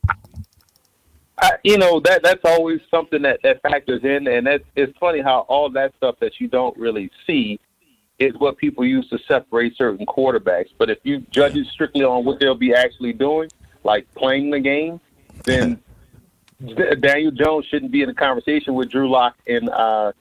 [1.42, 5.22] I, you know that that's always something that that factors in, and that's it's funny
[5.22, 7.60] how all that stuff that you don't really see
[8.20, 10.70] is what people use to separate certain quarterbacks.
[10.78, 13.50] But if you judge it strictly on what they'll be actually doing,
[13.84, 15.00] like playing the game,
[15.46, 15.82] then
[17.00, 20.12] Daniel Jones shouldn't be in a conversation with Drew Lock and uh,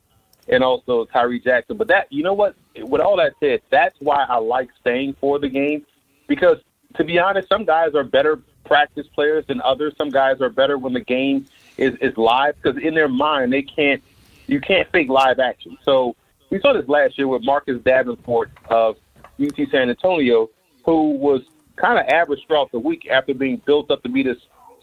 [0.49, 1.77] and also Tyree Jackson.
[1.77, 2.55] But that you know what?
[2.77, 5.85] With all that said, that's why I like staying for the game
[6.29, 6.59] because
[6.97, 9.95] to be honest, some guys are better practice players than others.
[9.99, 13.63] Some guys are better when the game is is live because in their mind they
[13.63, 14.03] can't
[14.47, 15.77] you can't fake live action.
[15.85, 16.15] So
[16.51, 18.97] we saw this last year with Marcus Davenport of
[19.41, 20.51] UT San Antonio,
[20.85, 21.43] who was
[21.77, 24.39] kind of average throughout the week after being built up to be this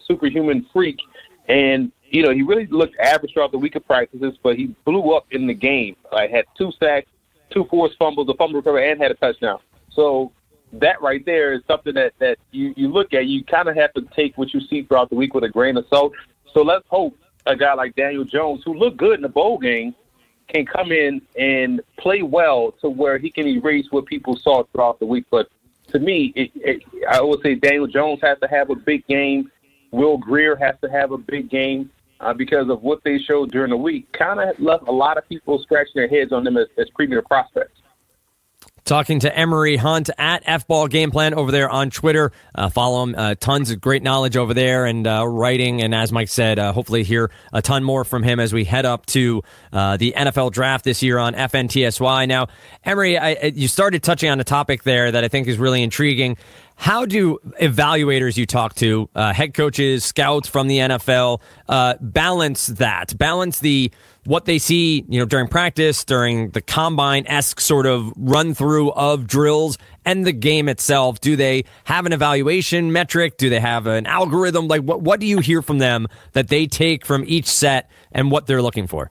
[0.06, 0.98] superhuman freak.
[1.48, 5.14] And, you know, he really looked average throughout the week of practices, but he blew
[5.14, 5.96] up in the game.
[6.12, 7.08] I had two sacks,
[7.50, 9.58] two forced fumbles, a fumble recovery, and had a touchdown.
[9.90, 10.32] So
[10.80, 13.26] that right there is something that, that you, you look at.
[13.26, 15.76] You kind of have to take what you see throughout the week with a grain
[15.76, 16.12] of salt.
[16.52, 19.94] So let's hope a guy like Daniel Jones, who looked good in the bowl game,
[20.48, 24.98] can come in and play well to where he can erase what people saw throughout
[24.98, 25.26] the week.
[25.30, 25.48] But
[25.88, 29.50] to me, it, it, I would say Daniel Jones has to have a big game.
[29.90, 33.70] Will Grier has to have a big game uh, because of what they showed during
[33.70, 34.10] the week.
[34.12, 37.22] Kind of left a lot of people scratching their heads on them as, as premier
[37.22, 37.75] prospects.
[38.86, 42.30] Talking to Emory Hunt at F Ball Game Plan over there on Twitter.
[42.54, 43.16] Uh, follow him.
[43.18, 45.82] Uh, tons of great knowledge over there and uh, writing.
[45.82, 48.86] And as Mike said, uh, hopefully hear a ton more from him as we head
[48.86, 52.28] up to uh, the NFL draft this year on FNTSY.
[52.28, 52.46] Now,
[52.84, 56.36] Emory, I, you started touching on a topic there that I think is really intriguing.
[56.76, 62.66] How do evaluators you talk to, uh, head coaches, scouts from the NFL, uh, balance
[62.66, 63.16] that?
[63.16, 63.90] Balance the
[64.24, 68.90] what they see, you know, during practice, during the combine esque sort of run through
[68.92, 71.20] of drills and the game itself.
[71.20, 73.38] Do they have an evaluation metric?
[73.38, 74.68] Do they have an algorithm?
[74.68, 78.30] Like, what what do you hear from them that they take from each set and
[78.30, 79.10] what they're looking for?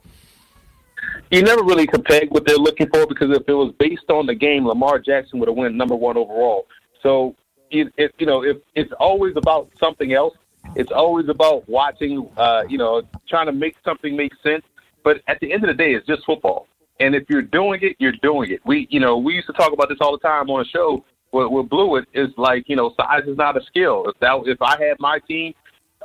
[1.31, 4.27] You never really can peg what they're looking for because if it was based on
[4.27, 6.67] the game, Lamar Jackson would have won number one overall.
[7.01, 7.35] So
[7.81, 10.35] it, it, you know, if it's always about something else,
[10.75, 14.63] it's always about watching, uh, you know, trying to make something make sense.
[15.03, 16.67] But at the end of the day, it's just football.
[16.99, 18.61] And if you're doing it, you're doing it.
[18.65, 21.05] We, you know, we used to talk about this all the time on the show
[21.31, 22.05] with, with Blewitt.
[22.13, 24.05] Is like, you know, size is not a skill.
[24.07, 25.53] If that, if I had my team,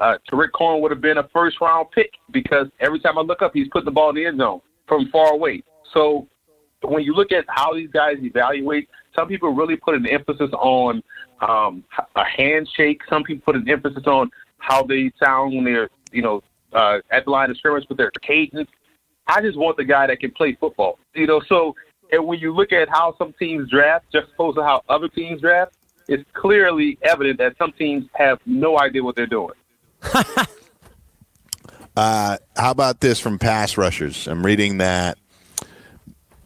[0.00, 3.42] uh, Tarik Cohen would have been a first round pick because every time I look
[3.42, 5.62] up, he's putting the ball in the end zone from far away.
[5.94, 6.26] So
[6.83, 11.03] when you look at how these guys evaluate, some people really put an emphasis on
[11.40, 11.85] um,
[12.16, 13.03] a handshake.
[13.09, 16.42] Some people put an emphasis on how they sound when they're, you know,
[16.73, 18.68] uh, at the line of scrimmage with their cadence.
[19.27, 21.40] I just want the guy that can play football, you know.
[21.49, 21.75] So,
[22.12, 25.40] and when you look at how some teams draft, just opposed to how other teams
[25.40, 25.75] draft,
[26.09, 29.55] it's clearly evident that some teams have no idea what they're doing.
[31.96, 34.27] uh, how about this from pass rushers?
[34.27, 35.18] I'm reading that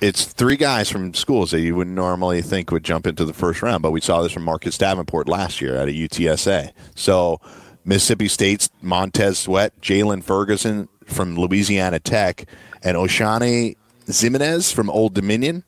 [0.00, 3.62] it's three guys from schools that you wouldn't normally think would jump into the first
[3.62, 6.72] round, but we saw this from Marcus Davenport last year at a UTSA.
[6.94, 7.40] So
[7.84, 12.46] Mississippi State's Montez Sweat, Jaylon Ferguson from Louisiana Tech,
[12.82, 13.76] and Oshane
[14.06, 15.64] Ximines from Old Dominion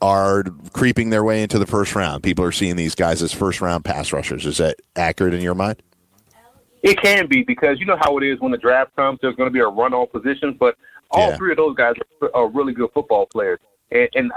[0.00, 2.22] are creeping their way into the first round.
[2.22, 4.46] People are seeing these guys as first round pass rushers.
[4.46, 5.82] Is that accurate in your mind?
[6.82, 9.18] It can be because you know how it is when the draft comes.
[9.20, 10.76] There's going to be a run on positions, but
[11.10, 11.36] all yeah.
[11.36, 11.94] three of those guys
[12.34, 13.58] are, really good football players,
[13.90, 14.32] and, and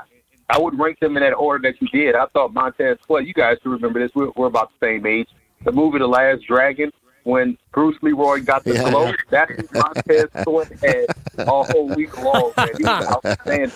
[0.49, 2.15] I would rank them in that order that you did.
[2.15, 3.25] I thought Montez Sweat.
[3.25, 4.11] You guys should remember this.
[4.15, 5.29] We're, we're about the same age.
[5.63, 6.91] The movie The Last Dragon
[7.23, 9.11] when Bruce Leroy got the yeah, glow.
[9.29, 12.53] That's Montez Sweat had all whole week long.
[12.57, 12.67] Man.
[12.77, 13.71] He was outstanding.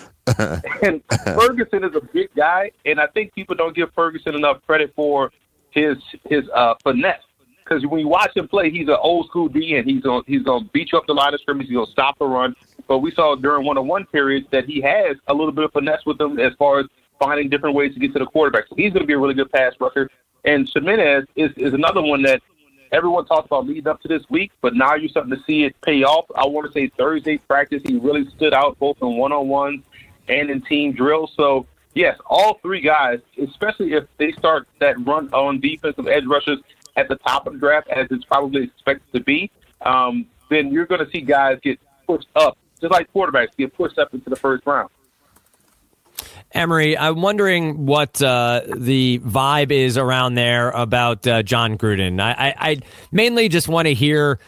[0.82, 4.92] and Ferguson is a big guy, and I think people don't give Ferguson enough credit
[4.96, 5.30] for
[5.70, 7.22] his his uh, finesse.
[7.64, 10.42] Because when you watch him play, he's an old school D, and he's gonna he's
[10.42, 11.66] gonna beat you up the line of scrimmage.
[11.66, 12.54] He's gonna stop the run.
[12.86, 15.72] But we saw during one on one periods that he has a little bit of
[15.72, 16.86] finesse with him as far as
[17.18, 18.68] finding different ways to get to the quarterback.
[18.68, 20.10] So he's going to be a really good pass rusher.
[20.44, 22.42] And Ximines is, is another one that
[22.92, 25.80] everyone talks about leading up to this week, but now you're starting to see it
[25.80, 26.26] pay off.
[26.36, 29.82] I want to say Thursday practice, he really stood out both in one on ones
[30.28, 31.32] and in team drills.
[31.36, 36.58] So, yes, all three guys, especially if they start that run on defensive edge rushers
[36.96, 40.86] at the top of the draft, as it's probably expected to be, um, then you're
[40.86, 44.36] going to see guys get pushed up, just like quarterbacks get pushed up into the
[44.36, 44.90] first round.
[46.52, 52.20] Emory, I'm wondering what uh, the vibe is around there about uh, Jon Gruden.
[52.20, 52.76] I, I, I
[53.10, 54.38] mainly just want to hear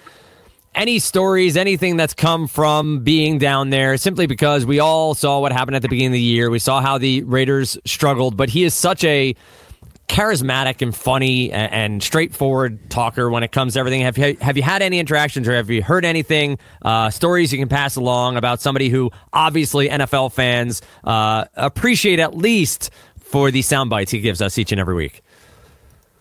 [0.76, 5.50] any stories, anything that's come from being down there, simply because we all saw what
[5.50, 6.48] happened at the beginning of the year.
[6.48, 9.34] We saw how the Raiders struggled, but he is such a
[10.08, 14.02] charismatic and funny and, and, straightforward talker when it comes to everything.
[14.02, 17.58] Have you, have you had any interactions or have you heard anything, uh, stories you
[17.58, 23.62] can pass along about somebody who obviously NFL fans uh, appreciate at least for the
[23.62, 25.22] sound bites he gives us each and every week?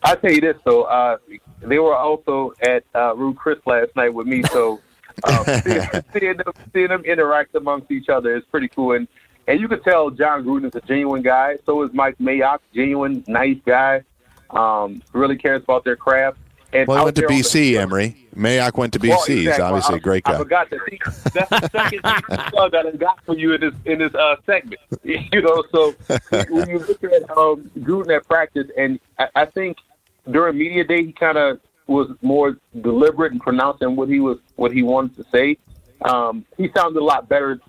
[0.04, 0.84] I'll tell you this, though.
[0.84, 1.17] Uh,
[1.62, 4.80] they were also at uh, Ruth Chris last night with me, so
[5.24, 5.82] um, seeing,
[6.13, 8.95] seeing, them, seeing them interact amongst each other is pretty cool.
[8.95, 9.08] And
[9.47, 11.58] and you could tell Jon Gruden is a genuine guy.
[11.65, 14.03] So is Mike Mayock, genuine, nice guy.
[14.49, 16.38] Um, really cares about their craft.
[16.73, 18.27] And well, he went to BC, the, Emory.
[18.36, 19.10] Mayock went to BC.
[19.10, 19.45] Well, exactly.
[19.45, 20.34] He's obviously I, a great guy.
[20.34, 21.31] I forgot that.
[21.34, 24.81] That's the second thing that I got for you in this in this uh, segment.
[25.03, 25.95] You know, so
[26.49, 29.77] when you look at um, Gruden at practice, and I, I think
[30.29, 34.71] during media day he kind of was more deliberate in pronouncing what he was what
[34.71, 35.58] he wanted to say.
[36.01, 37.60] Um, he sounded a lot better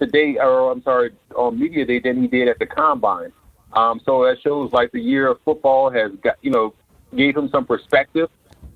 [0.00, 3.32] today, or I'm sorry, on media day than he did at the combine.
[3.72, 6.74] Um, so that shows like the year of football has got you know
[7.14, 8.28] gave him some perspective,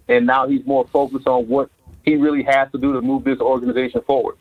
[0.08, 1.70] and now he's more focused on what
[2.04, 4.36] he really has to do to move this organization forward.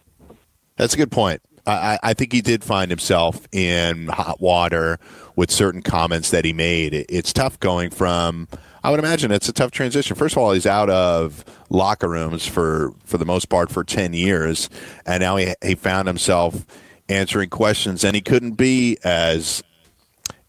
[0.75, 1.42] That's a good point.
[1.65, 5.00] I, I think he did find himself in hot water
[5.36, 6.94] with certain comments that he made.
[7.08, 8.50] It's tough going from
[8.84, 10.15] I would imagine it's a tough transition.
[10.15, 14.13] First of all, he's out of locker rooms for for the most part for ten
[14.13, 14.69] years,
[15.06, 16.65] and now he he found himself
[17.08, 19.63] answering questions, and he couldn't be as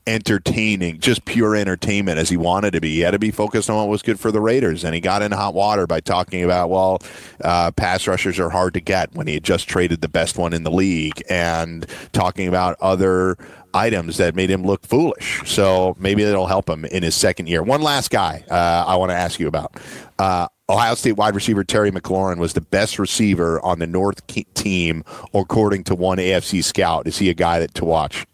[0.06, 2.90] entertaining, just pure entertainment as he wanted to be.
[2.90, 5.22] He had to be focused on what was good for the Raiders, and he got
[5.22, 6.98] in hot water by talking about, well,
[7.42, 10.52] uh, pass rushers are hard to get when he had just traded the best one
[10.52, 13.38] in the league, and talking about other
[13.74, 15.42] items that made him look foolish.
[15.44, 17.62] So maybe it'll help him in his second year.
[17.62, 19.76] One last guy uh, I want to ask you about.
[20.18, 25.04] Uh, Ohio State wide receiver Terry McLaurin was the best receiver on the North team,
[25.34, 27.06] according to one AFC scout.
[27.06, 28.26] Is he a guy that to watch?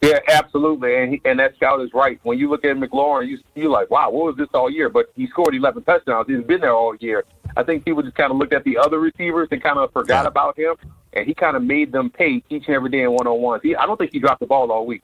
[0.00, 2.20] Yeah, absolutely, and he, and that scout is right.
[2.22, 4.88] When you look at McLaurin, you you like, wow, what was this all year?
[4.88, 6.28] But he scored 11 touchdowns.
[6.28, 7.24] He's been there all year.
[7.56, 10.22] I think people just kind of looked at the other receivers and kind of forgot
[10.22, 10.28] Yeah.
[10.28, 10.76] about him,
[11.12, 13.62] and he kind of made them pay each and every day in one on ones.
[13.64, 15.02] I don't think he dropped the ball all week.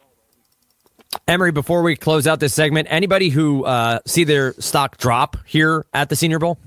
[1.26, 5.86] Emory, before we close out this segment, anybody who uh, see their stock drop here
[5.94, 6.58] at the Senior Bowl?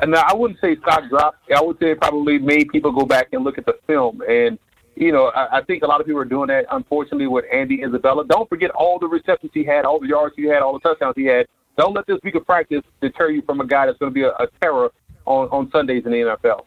[0.00, 1.36] And I wouldn't say stock drop.
[1.54, 4.20] I would say it probably made people go back and look at the film.
[4.28, 4.58] And,
[4.96, 7.82] you know, I, I think a lot of people are doing that, unfortunately, with Andy
[7.84, 8.26] Isabella.
[8.26, 11.14] Don't forget all the receptions he had, all the yards he had, all the touchdowns
[11.16, 11.46] he had.
[11.78, 14.22] Don't let this week of practice deter you from a guy that's going to be
[14.22, 14.90] a, a terror
[15.24, 16.64] on, on Sundays in the NFL.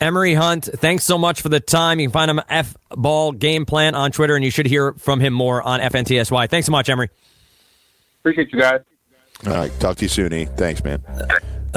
[0.00, 2.00] Emory Hunt, thanks so much for the time.
[2.00, 5.20] You can find him F Ball Game Plan on Twitter, and you should hear from
[5.20, 6.50] him more on FNTSY.
[6.50, 7.08] Thanks so much, Emory.
[8.20, 8.80] Appreciate you guys.
[9.46, 10.46] All right, talk to you soon, E.
[10.56, 11.02] Thanks, man.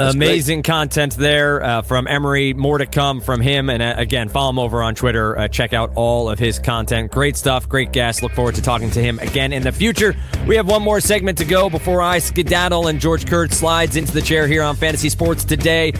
[0.00, 2.54] Amazing content there uh, from Emory.
[2.54, 3.70] More to come from him.
[3.70, 5.38] And uh, again, follow him over on Twitter.
[5.38, 7.10] Uh, check out all of his content.
[7.12, 7.68] Great stuff.
[7.68, 8.22] Great guest.
[8.22, 10.16] Look forward to talking to him again in the future.
[10.46, 14.12] We have one more segment to go before I skedaddle and George Kurtz slides into
[14.12, 15.92] the chair here on Fantasy Sports today.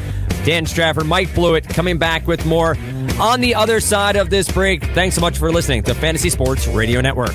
[0.45, 2.77] Dan Strafford, Mike Blewitt coming back with more
[3.21, 4.83] on the other side of this break.
[4.95, 7.35] Thanks so much for listening to Fantasy Sports Radio Network.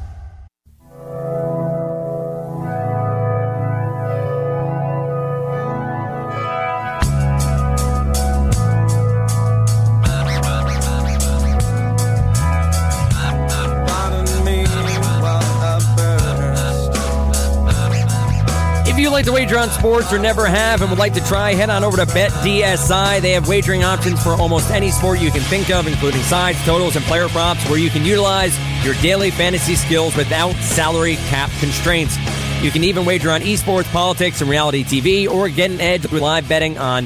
[19.21, 21.83] Like to wager on sports or never have and would like to try, head on
[21.83, 23.21] over to BetDSI.
[23.21, 26.95] They have wagering options for almost any sport you can think of, including sides, totals,
[26.95, 32.17] and player props, where you can utilize your daily fantasy skills without salary cap constraints.
[32.63, 36.23] You can even wager on esports, politics, and reality TV, or get an edge with
[36.23, 37.05] live betting on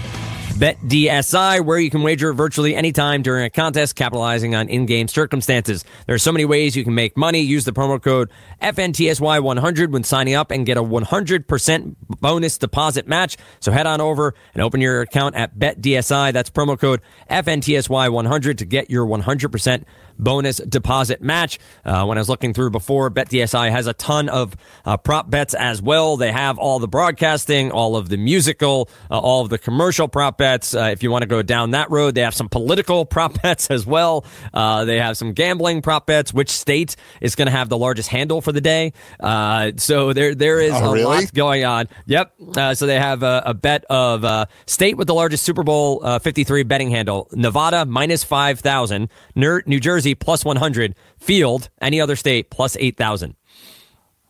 [0.56, 5.84] BetDSI, where you can wager virtually anytime during a contest, capitalizing on in-game circumstances.
[6.06, 7.42] There are so many ways you can make money.
[7.42, 8.32] Use the promo code
[8.62, 13.36] FNTSY100 when signing up and get a 100% bonus deposit match.
[13.60, 16.32] So head on over and open your account at BetDSI.
[16.32, 19.84] That's promo code FNTSY100 to get your 100%
[20.18, 21.60] bonus deposit match.
[21.84, 24.56] Uh, when I was looking through before, BetDSI has a ton of
[24.86, 26.18] uh, prop bets as well.
[26.18, 30.38] They have all the broadcasting, all of the musical, uh, all of the commercial prop
[30.38, 30.74] bets.
[30.76, 33.68] Uh, if you want to go down that road, they have some political prop bets
[33.72, 34.26] as well.
[34.54, 36.34] Uh, they have some gambling prop bets.
[36.34, 38.94] Which state is going to have the largest handle for the day?
[39.20, 41.04] Uh, so there, there is Oh, a really?
[41.24, 41.88] lot going on.
[42.06, 42.34] Yep.
[42.58, 46.02] Uh, so they have a, a bet of uh, state with the largest Super Bowl
[46.04, 52.52] uh, 53 betting handle Nevada minus 5,000, New Jersey plus 100, Field, any other state
[52.52, 53.36] plus 8,000.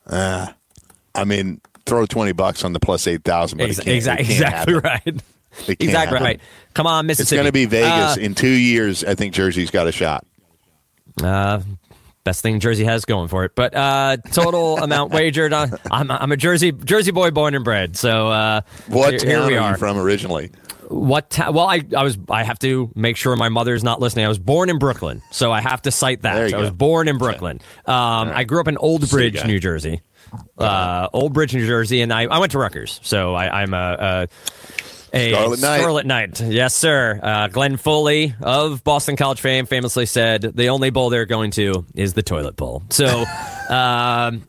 [0.09, 0.53] I
[1.25, 3.57] mean, throw 20 bucks on the plus 8,000.
[3.57, 5.13] but it Ex- can't- it exactly, can't exactly happen.
[5.15, 5.23] right.
[5.69, 6.21] Exactly happen.
[6.23, 6.41] right.
[6.73, 7.35] Come on, Mississippi.
[7.37, 9.05] It's going to be Vegas Uh, in two years.
[9.05, 10.25] I think Jersey's got a shot.
[11.23, 11.61] Uh,
[12.25, 13.53] best thing Jersey has going for it.
[13.55, 15.53] But uh, total amount wagered.
[15.53, 17.95] On, I'm, I'm a Jersey Jersey boy, born and bred.
[17.95, 19.71] So uh, What here, town here we are are.
[19.71, 20.51] you from originally?
[20.95, 21.29] What?
[21.29, 22.17] Ta- well, I, I was.
[22.29, 24.23] I have to make sure my mother's not listening.
[24.25, 26.49] I was born in Brooklyn, so I have to cite that.
[26.51, 27.59] You I was born in Brooklyn.
[27.85, 29.43] Um, I grew up in Old Bridge.
[29.45, 30.01] New Jersey.
[30.57, 33.77] Uh, Old Bridge, New Jersey, and I, I went to Rutgers, so I, I'm a.
[33.77, 34.27] a
[35.13, 35.77] a Scarlet Knight.
[35.79, 36.41] Scarlet Knight.
[36.41, 37.19] Yes, sir.
[37.23, 41.85] Uh, Glenn Foley of Boston College fame famously said the only bowl they're going to
[41.93, 42.83] is the toilet bowl.
[42.89, 43.05] So,
[43.69, 44.43] um,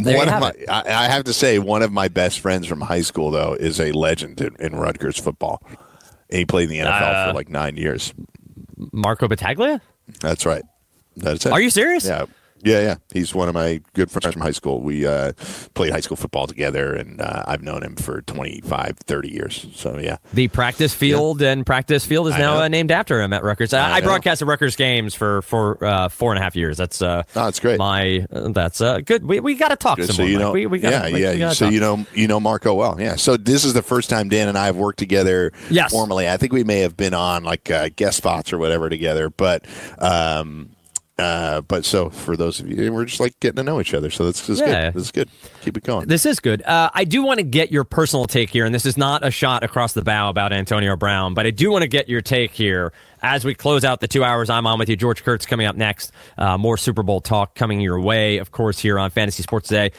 [0.00, 0.68] there one of my, it.
[0.68, 3.80] I, I have to say, one of my best friends from high school, though, is
[3.80, 5.62] a legend in, in Rutgers football.
[6.28, 8.14] And he played in the NFL Uh, for like nine years.
[8.92, 9.80] Marco Battaglia.
[10.20, 10.62] That's right.
[11.16, 11.52] That's it.
[11.52, 12.06] Are you serious?
[12.06, 12.26] Yeah.
[12.62, 12.96] Yeah, yeah.
[13.12, 14.80] He's one of my good friends from high school.
[14.80, 15.32] We uh,
[15.74, 19.66] played high school football together, and uh, I've known him for 25, 30 years.
[19.74, 20.16] So, yeah.
[20.34, 23.72] The practice field and practice field is I now uh, named after him at Rutgers.
[23.72, 26.76] I, I I broadcasted Rutgers games for for uh, four and a half years.
[26.76, 27.78] That's uh, Oh, that's great.
[27.78, 29.24] My uh, that's uh, good.
[29.24, 30.06] We, we got to talk Good.
[30.06, 30.30] some So more.
[30.30, 31.52] you know, we, we gotta, yeah, we- yeah.
[31.52, 31.74] so talk.
[31.74, 33.16] you know, you know Marco well, yeah.
[33.16, 35.90] So this is the first time Dan and I have worked together Yes.
[35.90, 36.28] formally.
[36.28, 39.64] I think we may have been on like uh, guest spots or whatever together, but
[39.98, 40.70] um,
[41.20, 44.10] uh, but so for those of you, we're just like getting to know each other.
[44.10, 44.86] So this is Yeah.
[44.90, 44.94] good.
[44.94, 45.28] This is good.
[45.62, 46.08] Keep it going.
[46.08, 46.62] This is good.
[46.62, 49.30] Uh, I do want to get your personal take here, and this is not a
[49.30, 52.52] shot across the bow about Antonio Brown, but I do want to get your take
[52.52, 52.92] here
[53.22, 54.96] as we close out the two hours I'm on with you.
[54.96, 56.12] George Kurtz coming up next.
[56.38, 59.92] Uh, more Super Bowl talk coming your way, of course, here on Fantasy Sports Today.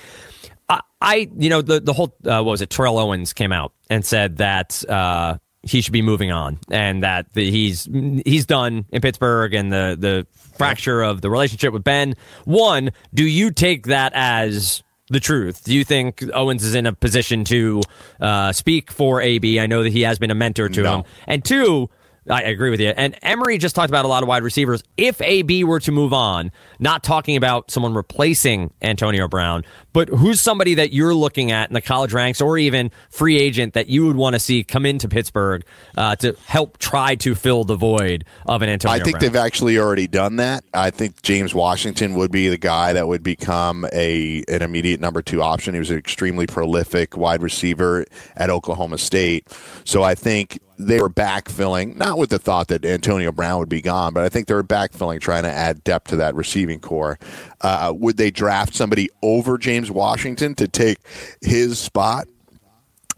[0.70, 2.70] I, I you know, the the whole uh, what was it?
[2.70, 7.32] Terrell Owens came out and said that uh, he should be moving on, and that
[7.34, 7.88] the, he's
[8.26, 12.16] he's done in Pittsburgh, and the the fracture of the relationship with Ben.
[12.46, 15.64] One, do you take that as the truth?
[15.64, 17.82] Do you think Owens is in a position to
[18.20, 19.60] uh, speak for AB?
[19.60, 20.96] I know that he has been a mentor to No.
[21.00, 21.90] him, and two.
[22.30, 22.90] I agree with you.
[22.90, 24.84] And Emory just talked about a lot of wide receivers.
[24.96, 29.64] If AB were to move on, not talking about someone replacing Antonio Brown,
[29.94, 33.74] but who's somebody that you're looking at in the college ranks or even free agent
[33.74, 35.64] that you would want to see come into Pittsburgh
[35.98, 39.22] uh, to help try to fill the void of an Antonio I think Brown?
[39.22, 40.64] they've actually already done that.
[40.74, 45.22] I think James Washington would be the guy that would become a an immediate number
[45.22, 45.74] two option.
[45.74, 49.48] He was an extremely prolific wide receiver at Oklahoma State.
[49.84, 53.82] So I think they were backfilling, not with the thought that Antonio Brown would be
[53.82, 57.20] gone, but I think they were backfilling, trying to add depth to that receiving corps.
[57.62, 60.98] Uh, would they draft somebody over James Washington to take
[61.42, 62.28] his spot?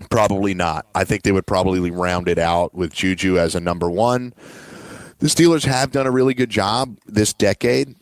[0.10, 0.86] Probably not.
[0.96, 4.34] I think they would probably round it out with Juju as a number one.
[5.20, 7.96] The Steelers have done a really good job this decade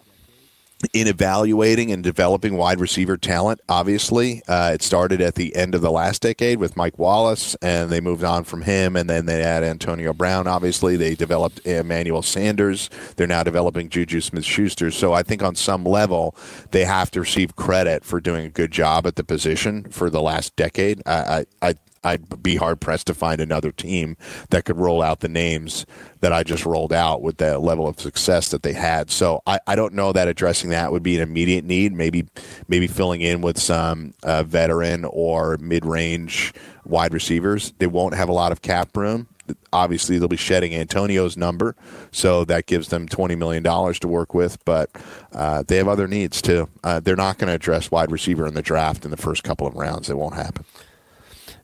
[0.93, 3.61] in evaluating and developing wide receiver talent.
[3.69, 7.89] Obviously, uh, it started at the end of the last decade with Mike Wallace, and
[7.89, 10.47] they moved on from him, and then they had Antonio Brown.
[10.47, 12.89] Obviously, they developed Emmanuel Sanders.
[13.15, 14.91] They're now developing Juju Smith-Schuster.
[14.91, 16.35] So I think on some level,
[16.71, 20.21] they have to receive credit for doing a good job at the position for the
[20.21, 21.01] last decade.
[21.05, 24.17] I, I, I I'd be hard pressed to find another team
[24.49, 25.85] that could roll out the names
[26.21, 29.11] that I just rolled out with the level of success that they had.
[29.11, 31.93] So I, I don't know that addressing that would be an immediate need.
[31.93, 32.27] Maybe
[32.67, 36.53] maybe filling in with some uh, veteran or mid range
[36.85, 37.73] wide receivers.
[37.77, 39.27] They won't have a lot of cap room.
[39.73, 41.75] Obviously, they'll be shedding Antonio's number,
[42.11, 44.63] so that gives them twenty million dollars to work with.
[44.65, 44.89] But
[45.33, 46.69] uh, they have other needs too.
[46.83, 49.67] Uh, they're not going to address wide receiver in the draft in the first couple
[49.67, 50.09] of rounds.
[50.09, 50.63] It won't happen.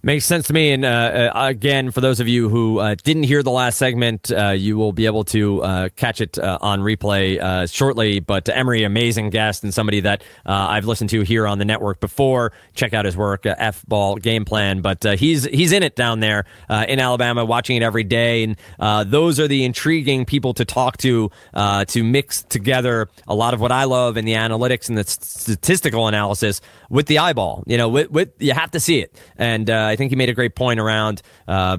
[0.08, 0.72] Makes sense to me.
[0.72, 4.32] And uh, uh, again, for those of you who uh, didn't hear the last segment,
[4.32, 8.22] uh, you will be able to uh, catch it uh, on replay shortly.
[8.22, 12.54] But Emory, amazing guest and somebody that I've listened to here on the network before.
[12.74, 14.80] Check out his work, F Ball Game Plan.
[14.80, 18.46] But he's he's in it down there in Alabama, watching it every day.
[18.46, 23.60] And those are the intriguing people to talk to to mix together a lot of
[23.60, 27.66] what I love in the analytics and the statistical analysis with the eyeball.
[27.68, 29.14] You know, with, with you have to see it.
[29.36, 31.78] And think he made a great point around uh,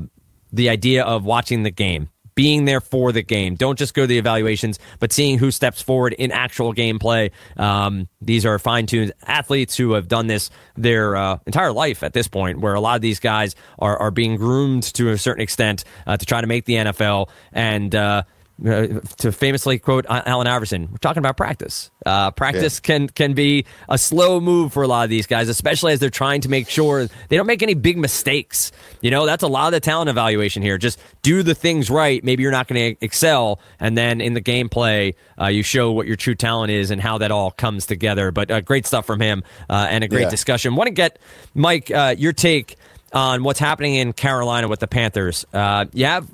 [0.52, 2.10] the idea of watching the game.
[2.34, 3.56] Being there for the game.
[3.56, 7.32] Don't just go to the evaluations, but seeing who steps forward in actual gameplay.
[7.56, 12.12] Um, these are fine tuned athletes who have done this their uh, entire life at
[12.12, 15.42] this point, where a lot of these guys are, are being groomed to a certain
[15.42, 17.28] extent uh, to try to make the NFL.
[17.52, 18.22] And uh,
[18.66, 21.90] uh, to famously quote Allen Iverson, we're talking about practice.
[22.04, 25.92] Uh, practice can can be a slow move for a lot of these guys, especially
[25.92, 28.72] as they're trying to make sure they don't make any big mistakes.
[29.00, 30.78] You know, that's a lot of the talent evaluation here.
[30.78, 32.22] Just do the things right.
[32.24, 36.06] Maybe you're not going to excel, and then in the gameplay, uh, you show what
[36.06, 38.30] your true talent is and how that all comes together.
[38.30, 40.30] But uh, great stuff from him uh, and a great Yeah.
[40.30, 40.74] discussion.
[40.74, 41.18] Want to get
[41.54, 42.76] Mike uh, your take
[43.12, 45.46] on what's happening in Carolina with the Panthers?
[45.52, 46.26] Uh, you have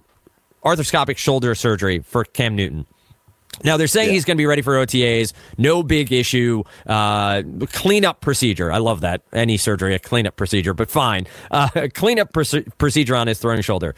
[0.64, 2.86] arthroscopic shoulder surgery for Cam Newton.
[3.62, 4.14] Now they're saying Yeah.
[4.14, 5.32] he's going to be ready for OTAs.
[5.58, 6.64] No big issue.
[6.86, 7.42] Uh,
[7.72, 8.72] cleanup procedure.
[8.72, 9.22] I love that.
[9.32, 11.26] Any surgery, a cleanup procedure, but fine.
[11.52, 13.94] Uh, a cleanup proce- procedure on his throwing shoulder.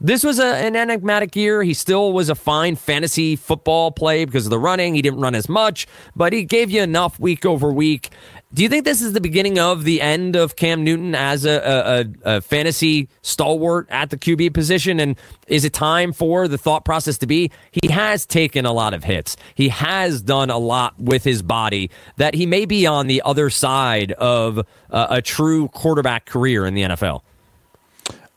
[0.00, 1.62] This was a, an enigmatic year.
[1.62, 4.94] He still was a fine fantasy football play because of the running.
[4.94, 5.86] He didn't run as much,
[6.16, 8.10] but he gave you enough week over week.
[8.54, 12.06] Do you think this is the beginning of the end of Cam Newton as a,
[12.24, 15.00] a, a, fantasy stalwart at the QB position?
[15.00, 15.16] And
[15.48, 19.02] is it time for the thought process to be he has taken a lot of
[19.02, 19.36] hits?
[19.56, 23.50] He has done a lot with his body that he may be on the other
[23.50, 27.22] side of uh, a true quarterback career in the NFL.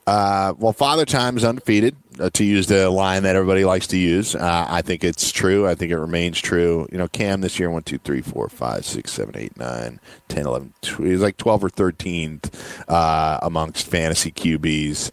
[0.07, 1.95] Uh, well, Father Time is undefeated.
[2.19, 4.35] Uh, to use the line that everybody likes to use.
[4.35, 5.67] Uh, I think it's true.
[5.67, 6.87] I think it remains true.
[6.91, 10.45] You know, Cam this year, 1, 2, 3, 4, 5, 6, 7, 8, 9, 10,
[10.45, 15.11] 11, 12, he's like 12 or 13th uh, amongst fantasy QBs.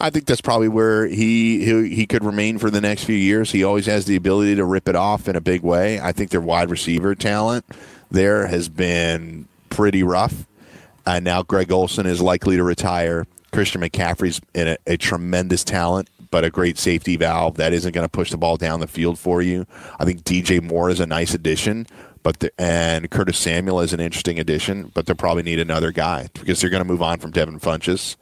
[0.00, 3.52] I think that's probably where he, he he could remain for the next few years.
[3.52, 6.00] He always has the ability to rip it off in a big way.
[6.00, 7.64] I think their wide receiver talent
[8.10, 10.46] there has been pretty rough.
[11.06, 13.26] And now Greg Olsen is likely to retire.
[13.52, 18.04] Christian McCaffrey's in a, a tremendous talent, but a great safety valve that isn't going
[18.04, 19.66] to push the ball down the field for you.
[19.98, 21.86] I think DJ Moore is a nice addition,
[22.22, 26.28] but the, and Curtis Samuel is an interesting addition, but they'll probably need another guy
[26.34, 28.16] because they're going to move on from Devin Funchess,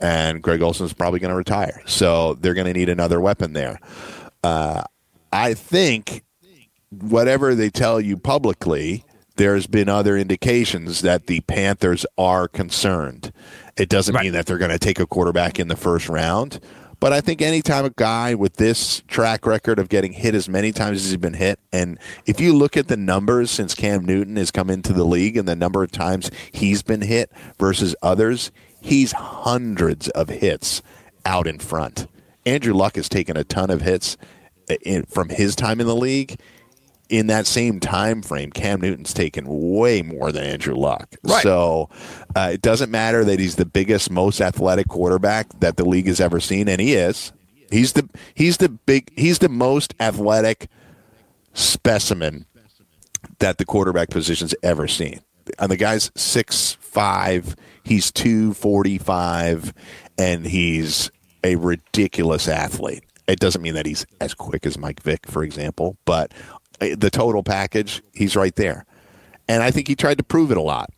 [0.00, 1.82] and Greg Olsen is probably going to retire.
[1.86, 3.80] So they're going to need another weapon there.
[4.42, 4.82] Uh,
[5.32, 6.24] I think
[6.90, 9.04] whatever they tell you publicly,
[9.36, 13.32] there's been other indications that the Panthers are concerned.
[13.76, 14.24] It doesn't right.
[14.24, 16.60] mean that they're going to take a quarterback in the first round,
[17.00, 20.70] but I think anytime a guy with this track record of getting hit as many
[20.70, 24.36] times as he's been hit, and if you look at the numbers since Cam Newton
[24.36, 28.52] has come into the league and the number of times he's been hit versus others,
[28.82, 30.82] he's hundreds of hits
[31.24, 32.06] out in front.
[32.44, 34.18] Andrew Luck has taken a ton of hits
[34.68, 36.38] uh, in, from his time in the league
[37.10, 41.16] in that same time frame, Cam Newton's taken way more than Andrew Luck.
[41.24, 41.42] Right.
[41.42, 41.90] So
[42.36, 46.20] uh, it doesn't matter that he's the biggest, most athletic quarterback that the league has
[46.20, 47.32] ever seen, and he is.
[47.70, 50.68] He's the he's the big he's the most athletic
[51.52, 52.46] specimen
[53.38, 55.20] that the quarterback position's ever seen.
[55.58, 59.74] And the guy's six five, he's two forty five,
[60.16, 61.10] and he's
[61.42, 63.04] a ridiculous athlete.
[63.26, 66.32] It doesn't mean that he's as quick as Mike Vick, for example, but
[66.80, 68.84] the total package, he's right there.
[69.48, 70.90] And I think he tried to prove it a lot.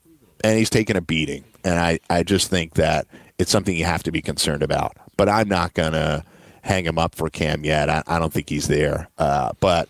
[0.45, 1.45] And he's taken a beating.
[1.65, 3.07] And I, I just think that
[3.39, 4.97] it's something you have to be concerned about.
[5.17, 6.25] But I'm not going to
[6.63, 7.89] hang him up for Cam yet.
[7.89, 9.09] I, I don't think he's there.
[9.19, 9.89] Uh, but,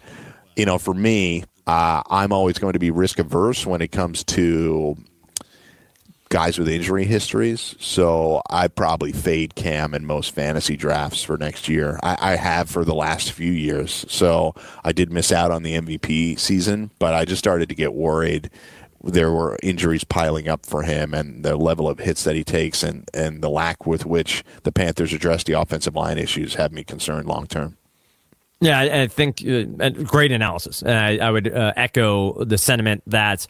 [0.56, 4.24] you know, for me, uh, I'm always going to be risk averse when it comes
[4.24, 4.96] to
[6.32, 7.76] guys with injury histories.
[7.78, 12.00] So I probably fade Cam in most fantasy drafts for next year.
[12.02, 14.06] I, I, have for the last few years.
[14.08, 17.92] So I did miss out on the MVP season, but I just started to get
[17.92, 18.48] worried.
[19.04, 22.82] There were injuries piling up for him, and the level of hits that he takes,
[22.82, 26.82] and, and the lack with which the Panthers address the offensive line issues have me
[26.82, 27.76] concerned long term.
[28.62, 30.80] Yeah, I, think uh, great analysis.
[30.80, 33.46] And I, I would uh, echo the sentiment that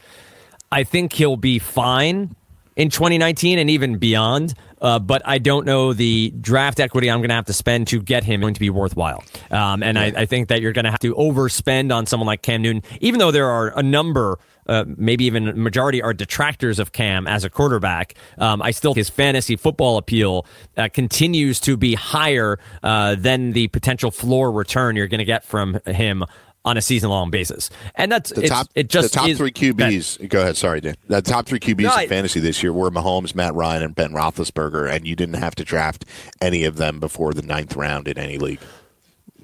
[0.69, 2.35] I think he'll be fine
[2.75, 4.53] in 2019 and even beyond.
[4.81, 8.01] Uh, but I don't know the draft equity I'm going to have to spend to
[8.01, 9.23] get him going to be worthwhile.
[9.49, 12.41] Um, and I, I, think that you're going to have to overspend on someone like
[12.41, 14.39] Cam Newton, even though there are a number.
[14.65, 18.15] Uh, maybe even a majority are detractors of Cam as a quarterback.
[18.37, 20.45] Um, I still his fantasy football appeal
[20.77, 25.43] uh, continues to be higher uh, than the potential floor return you're going to get
[25.43, 26.23] from him
[26.65, 27.69] on a season long basis.
[27.95, 28.67] And that's the top.
[28.75, 30.19] It just the top three QBs.
[30.19, 30.57] That, go ahead.
[30.57, 30.95] Sorry, Dan.
[31.07, 34.11] The top three QBs no, in fantasy this year were Mahomes, Matt Ryan, and Ben
[34.11, 36.05] Roethlisberger, and you didn't have to draft
[36.41, 38.61] any of them before the ninth round in any league.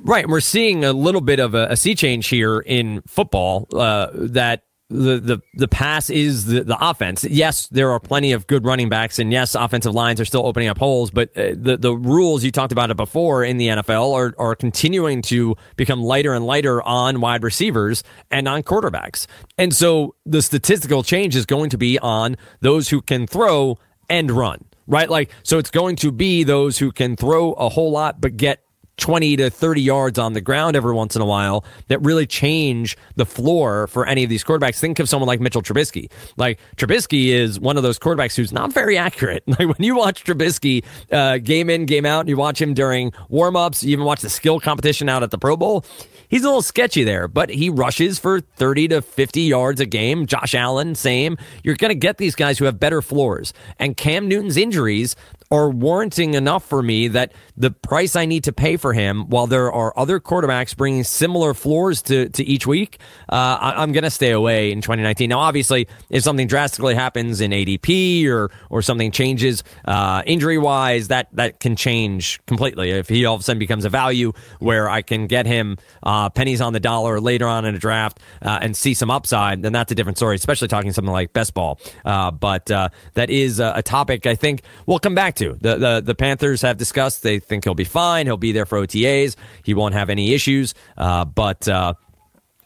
[0.01, 0.27] Right.
[0.27, 4.63] We're seeing a little bit of a, a sea change here in football uh, that
[4.89, 7.23] the the the pass is the, the offense.
[7.23, 10.67] Yes, there are plenty of good running backs, and yes, offensive lines are still opening
[10.67, 11.11] up holes.
[11.11, 14.55] But uh, the the rules you talked about it before in the NFL are are
[14.55, 19.27] continuing to become lighter and lighter on wide receivers and on quarterbacks.
[19.57, 23.77] And so the statistical change is going to be on those who can throw
[24.09, 24.65] and run.
[24.87, 28.37] Right, like so, it's going to be those who can throw a whole lot but
[28.37, 28.63] get
[28.99, 32.97] 20 to 30 yards on the ground every once in a while that really change
[33.15, 34.79] the floor for any of these quarterbacks.
[34.79, 36.11] Think of someone like Mitchell Trubisky.
[36.37, 39.43] Like Trubisky is one of those quarterbacks who's not very accurate.
[39.59, 43.11] Like when you watch Trubisky uh, game in, game out, and you watch him during
[43.29, 45.83] warmups, you even watch the skill competition out at the Pro Bowl.
[46.29, 50.27] He's a little sketchy there, but he rushes for 30 to 50 yards a game.
[50.27, 51.37] Josh Allen, same.
[51.63, 53.51] You're going to get these guys who have better floors.
[53.79, 55.15] And Cam Newton's injuries
[55.51, 59.47] are warranting enough for me that the price I need to pay for him, while
[59.47, 62.99] there are other quarterbacks bringing similar floors to, to each week,
[63.31, 65.29] uh, I, am going to stay away in 2019.
[65.29, 71.07] Now, obviously, if something drastically happens in ADP or or something changes uh, injury wise,
[71.07, 72.91] that that can change completely.
[72.91, 76.29] If he all of a sudden becomes a value where I can get him uh,
[76.29, 79.73] pennies on the dollar later on in a draft uh, and see some upside, then
[79.73, 80.35] that's a different story.
[80.35, 84.35] Especially talking something like best ball, uh, but uh, that is a, a topic I
[84.35, 85.57] think we'll come back to.
[85.59, 88.25] The, the, the Panthers have discussed they think he'll be fine.
[88.25, 89.35] He'll be there for OTAs.
[89.63, 90.73] He won't have any issues.
[90.97, 91.93] Uh, but uh,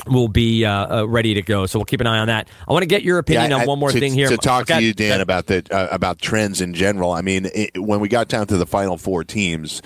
[0.08, 1.66] will be uh, uh, ready to go.
[1.66, 2.50] So we'll keep an eye on that.
[2.68, 4.30] I want to get your opinion yeah, on one more to, thing here.
[4.30, 7.12] To talk to you, Dan, about the uh, about trends in general.
[7.12, 9.82] I mean, it, when we got down to the final four teams,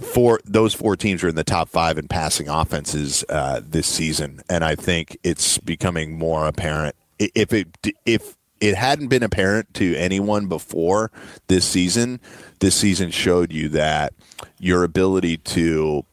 [0.00, 4.40] four those four teams are in the top five in passing offenses uh, this season,
[4.48, 6.96] and I think it's becoming more apparent.
[7.18, 7.68] If it
[8.04, 11.10] if it hadn't been apparent to anyone before
[11.48, 12.20] this season,
[12.60, 14.12] this season showed you that
[14.58, 16.04] your ability to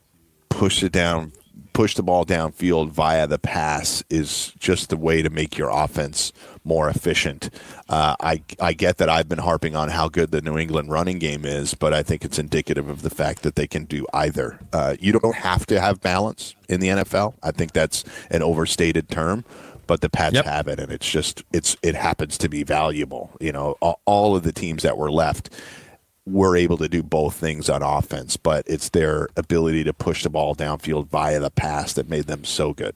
[0.50, 1.32] push it down
[1.74, 6.34] push the ball downfield via the pass is just the way to make your offense
[6.64, 7.50] more efficient.
[7.90, 11.20] Uh, I I get that I've been harping on how good the New England running
[11.20, 14.60] game is, but I think it's indicative of the fact that they can do either.
[14.72, 17.36] Uh, you don't have to have balance in the NFL.
[17.42, 19.46] I think that's an overstated term.
[19.92, 20.46] But the Pats yep.
[20.46, 23.30] have it, and it's just it's it happens to be valuable.
[23.42, 25.50] You know, all, all of the teams that were left
[26.26, 30.30] were able to do both things on offense, but it's their ability to push the
[30.30, 32.96] ball downfield via the pass that made them so good.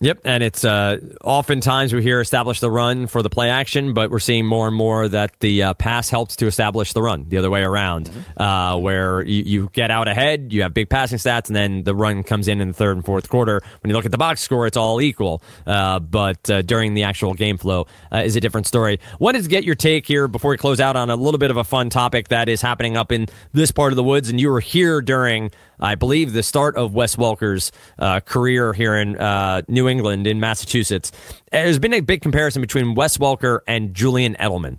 [0.00, 4.12] Yep, and it's uh, oftentimes we hear establish the run for the play action, but
[4.12, 7.36] we're seeing more and more that the uh, pass helps to establish the run the
[7.36, 8.40] other way around, mm-hmm.
[8.40, 11.96] uh, where you, you, get out ahead, you have big passing stats, and then the
[11.96, 13.60] run comes in in the third and fourth quarter.
[13.82, 17.02] When you look at the box score, it's all equal, uh, but uh, during the
[17.02, 19.00] actual game flow uh, is a different story.
[19.18, 21.56] Wanted to get your take here before we close out on a little bit of
[21.56, 24.48] a fun topic that is happening up in this part of the woods, and you
[24.48, 25.50] were here during
[25.80, 30.40] I believe, the start of Wes Welker's uh, career here in uh, New England, in
[30.40, 31.12] Massachusetts.
[31.52, 34.78] There's been a big comparison between Wes Welker and Julian Edelman.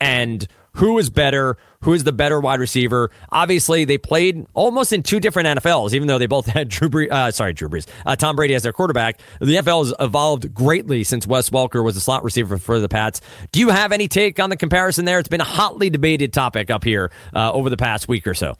[0.00, 0.46] And
[0.78, 1.56] who is better?
[1.82, 3.10] Who is the better wide receiver?
[3.30, 7.10] Obviously, they played almost in two different NFLs, even though they both had Drew Brees,
[7.10, 9.20] uh, sorry, Drew Brees, uh, Tom Brady as their quarterback.
[9.40, 13.20] The NFL has evolved greatly since Wes Welker was a slot receiver for the Pats.
[13.50, 15.18] Do you have any take on the comparison there?
[15.18, 18.54] It's been a hotly debated topic up here uh, over the past week or so.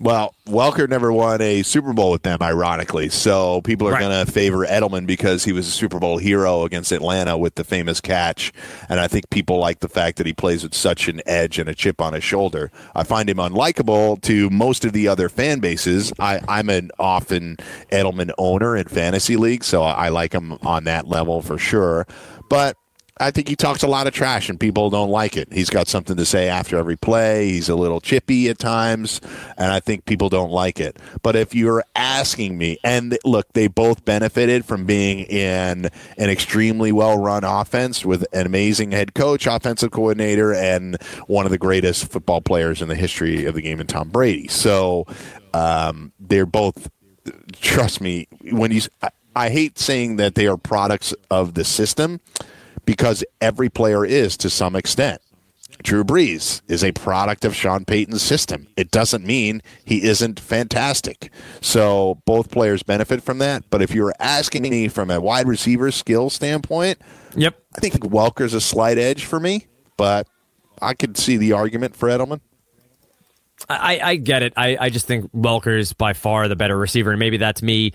[0.00, 3.08] Well, Welker never won a Super Bowl with them, ironically.
[3.10, 4.00] So people are right.
[4.00, 7.62] going to favor Edelman because he was a Super Bowl hero against Atlanta with the
[7.62, 8.52] famous catch.
[8.88, 11.68] And I think people like the fact that he plays with such an edge and
[11.68, 12.72] a chip on his shoulder.
[12.94, 16.12] I find him unlikable to most of the other fan bases.
[16.18, 17.56] I, am an often
[17.92, 22.06] Edelman owner in fantasy league, so I like him on that level for sure.
[22.50, 22.76] But
[23.18, 25.52] I think he talks a lot of trash and people don't like it.
[25.52, 27.46] He's got something to say after every play.
[27.46, 29.20] He's a little chippy at times,
[29.56, 30.98] and I think people don't like it.
[31.22, 36.90] But if you're asking me, and look, they both benefited from being in an extremely
[36.90, 42.10] well run offense with an amazing head coach, offensive coordinator, and one of the greatest
[42.10, 44.48] football players in the history of the game in Tom Brady.
[44.48, 45.06] So
[45.52, 46.90] um, they're both,
[47.60, 52.20] trust me, when you, I, I hate saying that they are products of the system
[52.84, 55.20] because every player is to some extent.
[55.82, 58.68] Drew Brees is a product of Sean Payton's system.
[58.76, 61.32] It doesn't mean he isn't fantastic.
[61.60, 63.64] So both players benefit from that.
[63.70, 66.98] But if you're asking me from a wide receiver skill standpoint,
[67.36, 69.66] yep, I think Welker's a slight edge for me,
[69.96, 70.28] but
[70.80, 72.40] I could see the argument for Edelman.
[73.68, 74.52] I, I get it.
[74.56, 77.92] I, I just think Welker is by far the better receiver, and maybe that's me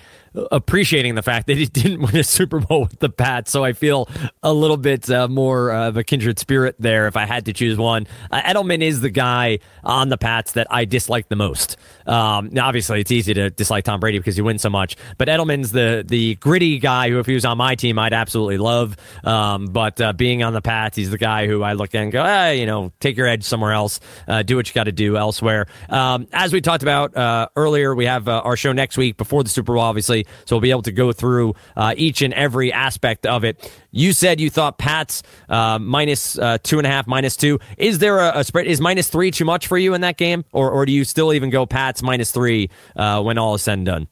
[0.51, 3.51] appreciating the fact that he didn't win a Super Bowl with the Pats.
[3.51, 4.09] So I feel
[4.43, 7.77] a little bit uh, more of a kindred spirit there if I had to choose
[7.77, 8.07] one.
[8.31, 11.77] Uh, Edelman is the guy on the Pats that I dislike the most.
[12.05, 15.71] Um, obviously, it's easy to dislike Tom Brady because he wins so much, but Edelman's
[15.71, 18.95] the the gritty guy who, if he was on my team, I'd absolutely love.
[19.23, 22.11] Um, but uh, being on the Pats, he's the guy who I look at and
[22.11, 24.91] go, hey, you know, take your edge somewhere else, uh, do what you got to
[24.91, 25.58] do elsewhere.
[25.89, 29.43] Um, as we talked about uh, earlier, we have uh, our show next week before
[29.43, 30.25] the Super Bowl, obviously.
[30.45, 33.71] So we'll be able to go through uh, each and every aspect of it.
[33.91, 37.59] You said you thought Pats uh, minus, uh, two and a half, minus two.
[37.77, 38.67] Is there a, a, spread?
[38.67, 41.33] Is minus three too much for you in that game, or or do you still
[41.33, 44.07] even go Pats minus three uh, when all is said and done?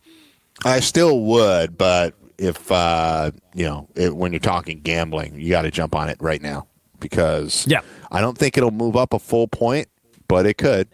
[0.65, 5.63] I still would, but if uh, you know it, when you're talking gambling, you got
[5.63, 6.67] to jump on it right now
[6.99, 7.81] because yeah.
[8.11, 9.87] I don't think it'll move up a full point,
[10.27, 10.87] but it could.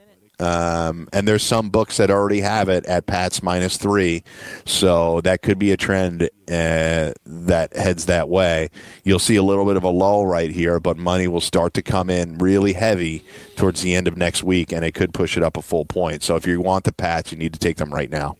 [0.43, 4.23] Um, and there's some books that already have it at Pats minus three,
[4.65, 8.69] so that could be a trend uh, that heads that way.
[9.03, 11.81] You'll see a little bit of a lull right here, but money will start to
[11.81, 13.23] come in really heavy
[13.55, 16.23] towards the end of next week, and it could push it up a full point.
[16.23, 18.37] So if you want the Pats, you need to take them right now.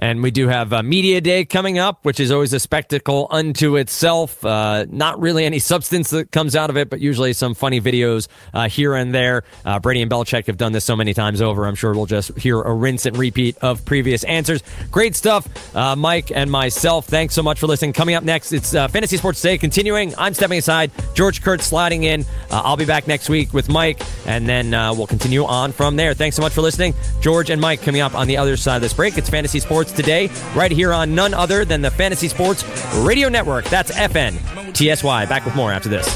[0.00, 3.76] And we do have a Media Day coming up, which is always a spectacle unto
[3.76, 4.42] itself.
[4.42, 8.26] Uh, not really any substance that comes out of it, but usually some funny videos
[8.54, 9.44] uh, here and there.
[9.62, 11.66] Uh, Brady and Belichick have done this so many times over.
[11.66, 14.62] I'm sure we'll just hear a rinse and repeat of previous answers.
[14.90, 15.46] Great stuff,
[15.76, 17.04] uh, Mike and myself.
[17.04, 17.92] Thanks so much for listening.
[17.92, 20.14] Coming up next, it's uh, Fantasy Sports Today continuing.
[20.16, 20.90] I'm stepping aside.
[21.12, 22.22] George Kurtz sliding in.
[22.50, 26.14] Uh, I'll be back next week with Mike, and then we'll continue on from there.
[26.14, 26.94] Thanks so much for listening.
[27.20, 29.18] George and Mike coming up on the other side of this break.
[29.18, 32.64] It's Fantasy Sports today, right here on none other than the Fantasy Sports
[32.96, 33.64] Radio Network.
[33.66, 34.34] That's FN
[34.74, 35.26] TSY.
[35.26, 36.06] Back with more after this.